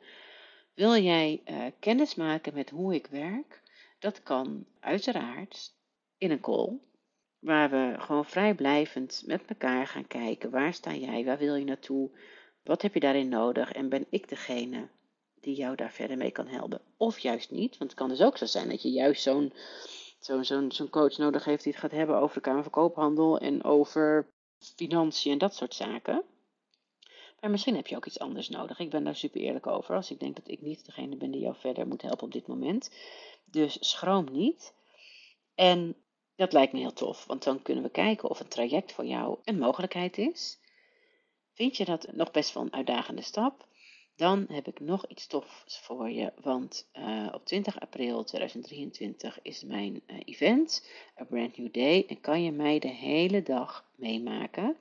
Wil 0.74 0.98
jij 0.98 1.42
uh, 1.46 1.66
kennis 1.80 2.16
maken 2.16 2.54
met 2.54 2.70
hoe 2.70 2.94
ik 2.94 3.08
werk? 3.08 3.62
Dat 4.00 4.24
kan 4.24 4.66
uiteraard 4.80 5.74
in 6.18 6.32
een 6.32 6.40
call, 6.40 6.78
waar 7.40 7.70
we 7.70 7.96
gewoon 8.00 8.26
vrijblijvend 8.26 9.24
met 9.26 9.46
elkaar 9.46 9.88
gaan 9.88 10.08
kijken. 10.08 10.50
Waar 10.50 10.74
sta 10.74 10.94
jij? 10.94 11.26
Waar 11.26 11.38
wil 11.38 11.56
je 11.56 11.66
naartoe? 11.66 12.10
Wat 12.64 12.82
heb 12.82 12.94
je 12.94 13.00
daarin 13.00 13.30
nodig? 13.30 13.72
En 13.72 13.90
ben 13.90 14.06
ik 14.10 14.30
degene 14.30 14.90
die 15.42 15.56
jou 15.56 15.76
daar 15.76 15.92
verder 15.92 16.18
mee 16.18 16.32
kan 16.32 16.48
helpen? 16.48 16.82
Of 16.98 17.20
juist 17.20 17.52
niet, 17.52 17.78
want 17.78 17.92
het 17.92 18.00
kan 18.00 18.10
dus 18.10 18.22
ook 18.22 18.38
zo 18.38 18.46
zijn 18.46 18.70
dat 18.70 18.82
je 18.82 18.92
juist 18.92 19.22
zo'n 19.22 19.54
zo'n 20.20 20.46
zo'n 20.46 20.72
zo'n 20.72 20.90
coach 20.90 21.18
nodig 21.18 21.46
heeft 21.46 21.64
die 21.64 21.72
het 21.72 21.82
gaat 21.82 21.92
hebben 21.92 22.18
over 22.18 22.36
de 22.36 22.42
Kamer 22.42 22.64
van 22.64 22.72
Koophandel 22.72 23.40
en 23.40 23.64
over 23.64 24.28
financiën 24.60 25.32
en 25.32 25.38
dat 25.38 25.56
soort 25.56 25.74
zaken. 25.74 26.24
Maar 27.40 27.50
misschien 27.50 27.76
heb 27.76 27.88
je 27.88 27.96
ook 27.96 28.06
iets 28.06 28.20
anders 28.20 28.50
nodig. 28.50 28.80
Ik 28.80 28.90
ben 28.90 29.04
daar 29.04 29.16
super 29.16 29.42
eerlijk 29.42 29.68
over 29.68 29.96
als 29.96 30.12
ik 30.12 30.20
denk 30.20 30.36
dat 30.36 30.48
ik 30.48 30.62
niet 30.62 30.86
degene 30.86 31.16
ben 31.16 31.32
die 31.32 31.42
jou 31.42 31.56
verder 31.56 31.88
moet 31.88 32.02
helpen 32.02 32.26
op 32.26 32.32
dit 32.32 32.48
moment. 32.48 32.92
Dus 33.46 33.78
schroom 33.80 34.32
niet. 34.32 34.74
En 35.56 35.96
dat 36.36 36.54
lijkt 36.54 36.74
me 36.74 36.80
heel 36.80 36.94
tof, 36.94 37.26
want 37.26 37.44
dan 37.44 37.62
kunnen 37.62 37.84
we 37.84 37.90
kijken 37.90 38.30
of 38.30 38.40
een 38.40 38.48
traject 38.48 38.92
voor 38.92 39.06
jou 39.06 39.38
een 39.44 39.60
mogelijkheid 39.60 40.18
is. 40.18 40.60
Vind 41.54 41.78
je 41.78 41.86
dat 41.86 42.12
nog 42.12 42.32
best 42.32 42.54
wel 42.54 42.64
een 42.64 42.74
uitdagende 42.74 43.22
stap? 43.22 43.68
Dan 44.20 44.46
heb 44.52 44.68
ik 44.68 44.80
nog 44.80 45.08
iets 45.08 45.28
tofs 45.28 45.80
voor 45.80 46.10
je, 46.10 46.34
want 46.42 46.90
uh, 46.94 47.28
op 47.34 47.46
20 47.46 47.80
april 47.80 48.24
2023 48.24 49.40
is 49.42 49.64
mijn 49.64 50.02
uh, 50.08 50.18
event, 50.26 50.90
A 51.22 51.24
Brand 51.24 51.58
New 51.58 51.74
Day, 51.74 52.06
en 52.08 52.22
kan 52.22 52.44
je 52.44 52.52
mij 52.52 52.80
de 52.80 52.88
hele 52.88 53.44
dag 53.44 53.86
meemaken. 53.96 54.78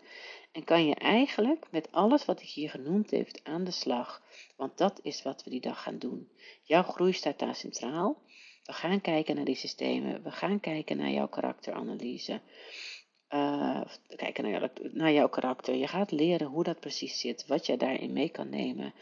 En 0.52 0.64
kan 0.64 0.86
je 0.86 0.94
eigenlijk 0.94 1.66
met 1.70 1.92
alles 1.92 2.24
wat 2.24 2.40
ik 2.40 2.48
hier 2.48 2.70
genoemd 2.70 3.10
heb 3.10 3.28
aan 3.42 3.64
de 3.64 3.70
slag. 3.70 4.22
Want 4.56 4.78
dat 4.78 5.00
is 5.02 5.22
wat 5.22 5.44
we 5.44 5.50
die 5.50 5.60
dag 5.60 5.82
gaan 5.82 5.98
doen. 5.98 6.28
Jouw 6.62 6.82
groei 6.82 7.12
staat 7.12 7.38
daar 7.38 7.56
centraal. 7.56 8.22
We 8.64 8.72
gaan 8.72 9.00
kijken 9.00 9.34
naar 9.34 9.44
die 9.44 9.54
systemen. 9.54 10.22
We 10.22 10.30
gaan 10.30 10.60
kijken 10.60 10.96
naar 10.96 11.10
jouw 11.10 11.28
karakteranalyse. 11.28 12.40
Uh, 13.30 13.80
kijken 14.16 14.50
naar, 14.50 14.70
naar, 14.92 15.12
jouw 15.12 15.28
karakter. 15.28 15.74
Je 15.74 15.86
gaat 15.86 16.10
leren 16.10 16.46
hoe 16.46 16.64
dat 16.64 16.80
precies 16.80 17.20
zit. 17.20 17.46
Wat 17.46 17.66
je 17.66 17.76
daarin 17.76 18.12
mee 18.12 18.28
kan 18.28 18.48
nemen. 18.48 18.94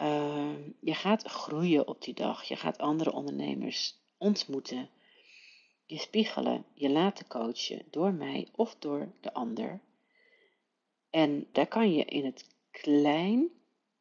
Uh, 0.00 0.54
je 0.80 0.94
gaat 0.94 1.22
groeien 1.22 1.88
op 1.88 2.02
die 2.02 2.14
dag. 2.14 2.44
Je 2.44 2.56
gaat 2.56 2.78
andere 2.78 3.12
ondernemers 3.12 3.94
ontmoeten. 4.18 4.88
Je 5.86 5.98
spiegelen, 5.98 6.64
je 6.74 6.90
laten 6.90 7.26
coachen 7.26 7.82
door 7.90 8.12
mij 8.12 8.48
of 8.56 8.76
door 8.78 9.12
de 9.20 9.32
ander. 9.32 9.80
En 11.10 11.46
daar 11.52 11.66
kan 11.66 11.92
je 11.92 12.04
in 12.04 12.24
het 12.24 12.46
klein 12.70 13.48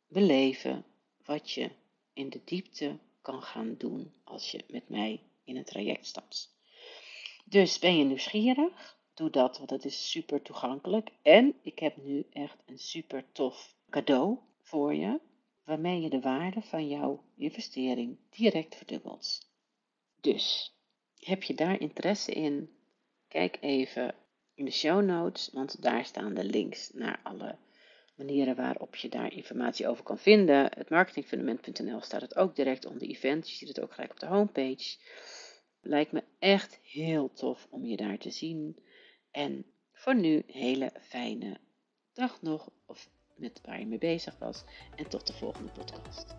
beleven 0.08 0.86
wat 1.26 1.52
je 1.52 1.70
in 2.14 2.30
de 2.30 2.42
diepte 2.46 2.98
kan 3.22 3.42
gaan 3.42 3.76
doen 3.78 4.14
als 4.24 4.52
je 4.52 4.64
met 4.68 4.90
mij 4.90 5.22
in 5.44 5.58
een 5.58 5.64
traject 5.64 6.06
stapt. 6.06 6.56
Dus 7.46 7.80
ben 7.80 7.98
je 7.98 8.04
nieuwsgierig? 8.04 8.98
Doe 9.14 9.30
dat, 9.30 9.58
want 9.58 9.70
het 9.70 9.86
is 9.86 10.12
super 10.12 10.42
toegankelijk. 10.42 11.10
En 11.22 11.56
ik 11.62 11.80
heb 11.80 11.98
nu 11.98 12.28
echt 12.32 12.58
een 12.66 12.80
super 12.80 13.26
tof 13.32 13.76
cadeau 13.90 14.38
voor 14.62 14.94
je, 14.94 15.20
waarmee 15.66 16.02
je 16.02 16.10
de 16.10 16.20
waarde 16.20 16.62
van 16.62 16.88
jouw 16.88 17.24
investering 17.36 18.18
direct 18.30 18.76
verdubbelt. 18.76 19.50
Dus, 20.22 20.76
heb 21.20 21.44
je 21.44 21.54
daar 21.54 21.80
interesse 21.80 22.32
in? 22.32 22.70
Kijk 23.28 23.58
even 23.62 24.16
in 24.54 24.66
de 24.66 24.72
show 24.72 25.04
notes, 25.04 25.50
want 25.54 25.82
daar 25.82 26.06
staan 26.06 26.34
de 26.34 26.44
links 26.44 26.92
naar 26.94 27.20
alle 27.24 27.58
manieren 28.16 28.56
waarop 28.56 28.96
je 28.96 29.10
daar 29.10 29.34
informatie 29.34 29.88
over 29.88 30.04
kan 30.04 30.18
vinden. 30.18 30.72
Het 30.78 30.90
marketingfundament.nl 30.90 32.02
staat 32.02 32.22
het 32.22 32.36
ook 32.36 32.56
direct 32.56 32.86
onder 32.86 33.08
event. 33.08 33.50
Je 33.50 33.56
ziet 33.56 33.68
het 33.68 33.82
ook 33.82 33.94
gelijk 33.94 34.12
op 34.12 34.20
de 34.20 34.26
homepage. 34.26 34.98
Lijkt 35.82 36.12
me 36.12 36.24
echt 36.40 36.80
heel 36.84 37.32
tof 37.34 37.68
om 37.70 37.86
je 37.86 37.98
daar 37.98 38.18
te 38.18 38.32
zien. 38.32 38.78
En 39.32 39.66
voor 39.92 40.16
nu, 40.16 40.44
hele 40.48 40.92
fijne 41.02 41.58
dag 42.14 42.42
nog, 42.42 42.70
of 42.86 43.10
met 43.42 43.62
waar 43.66 43.80
je 43.80 43.88
mee 43.88 43.98
bezig 43.98 44.36
was. 44.40 44.64
En 44.96 45.10
tot 45.10 45.28
de 45.28 45.34
volgende 45.34 45.72
podcast. 45.72 46.36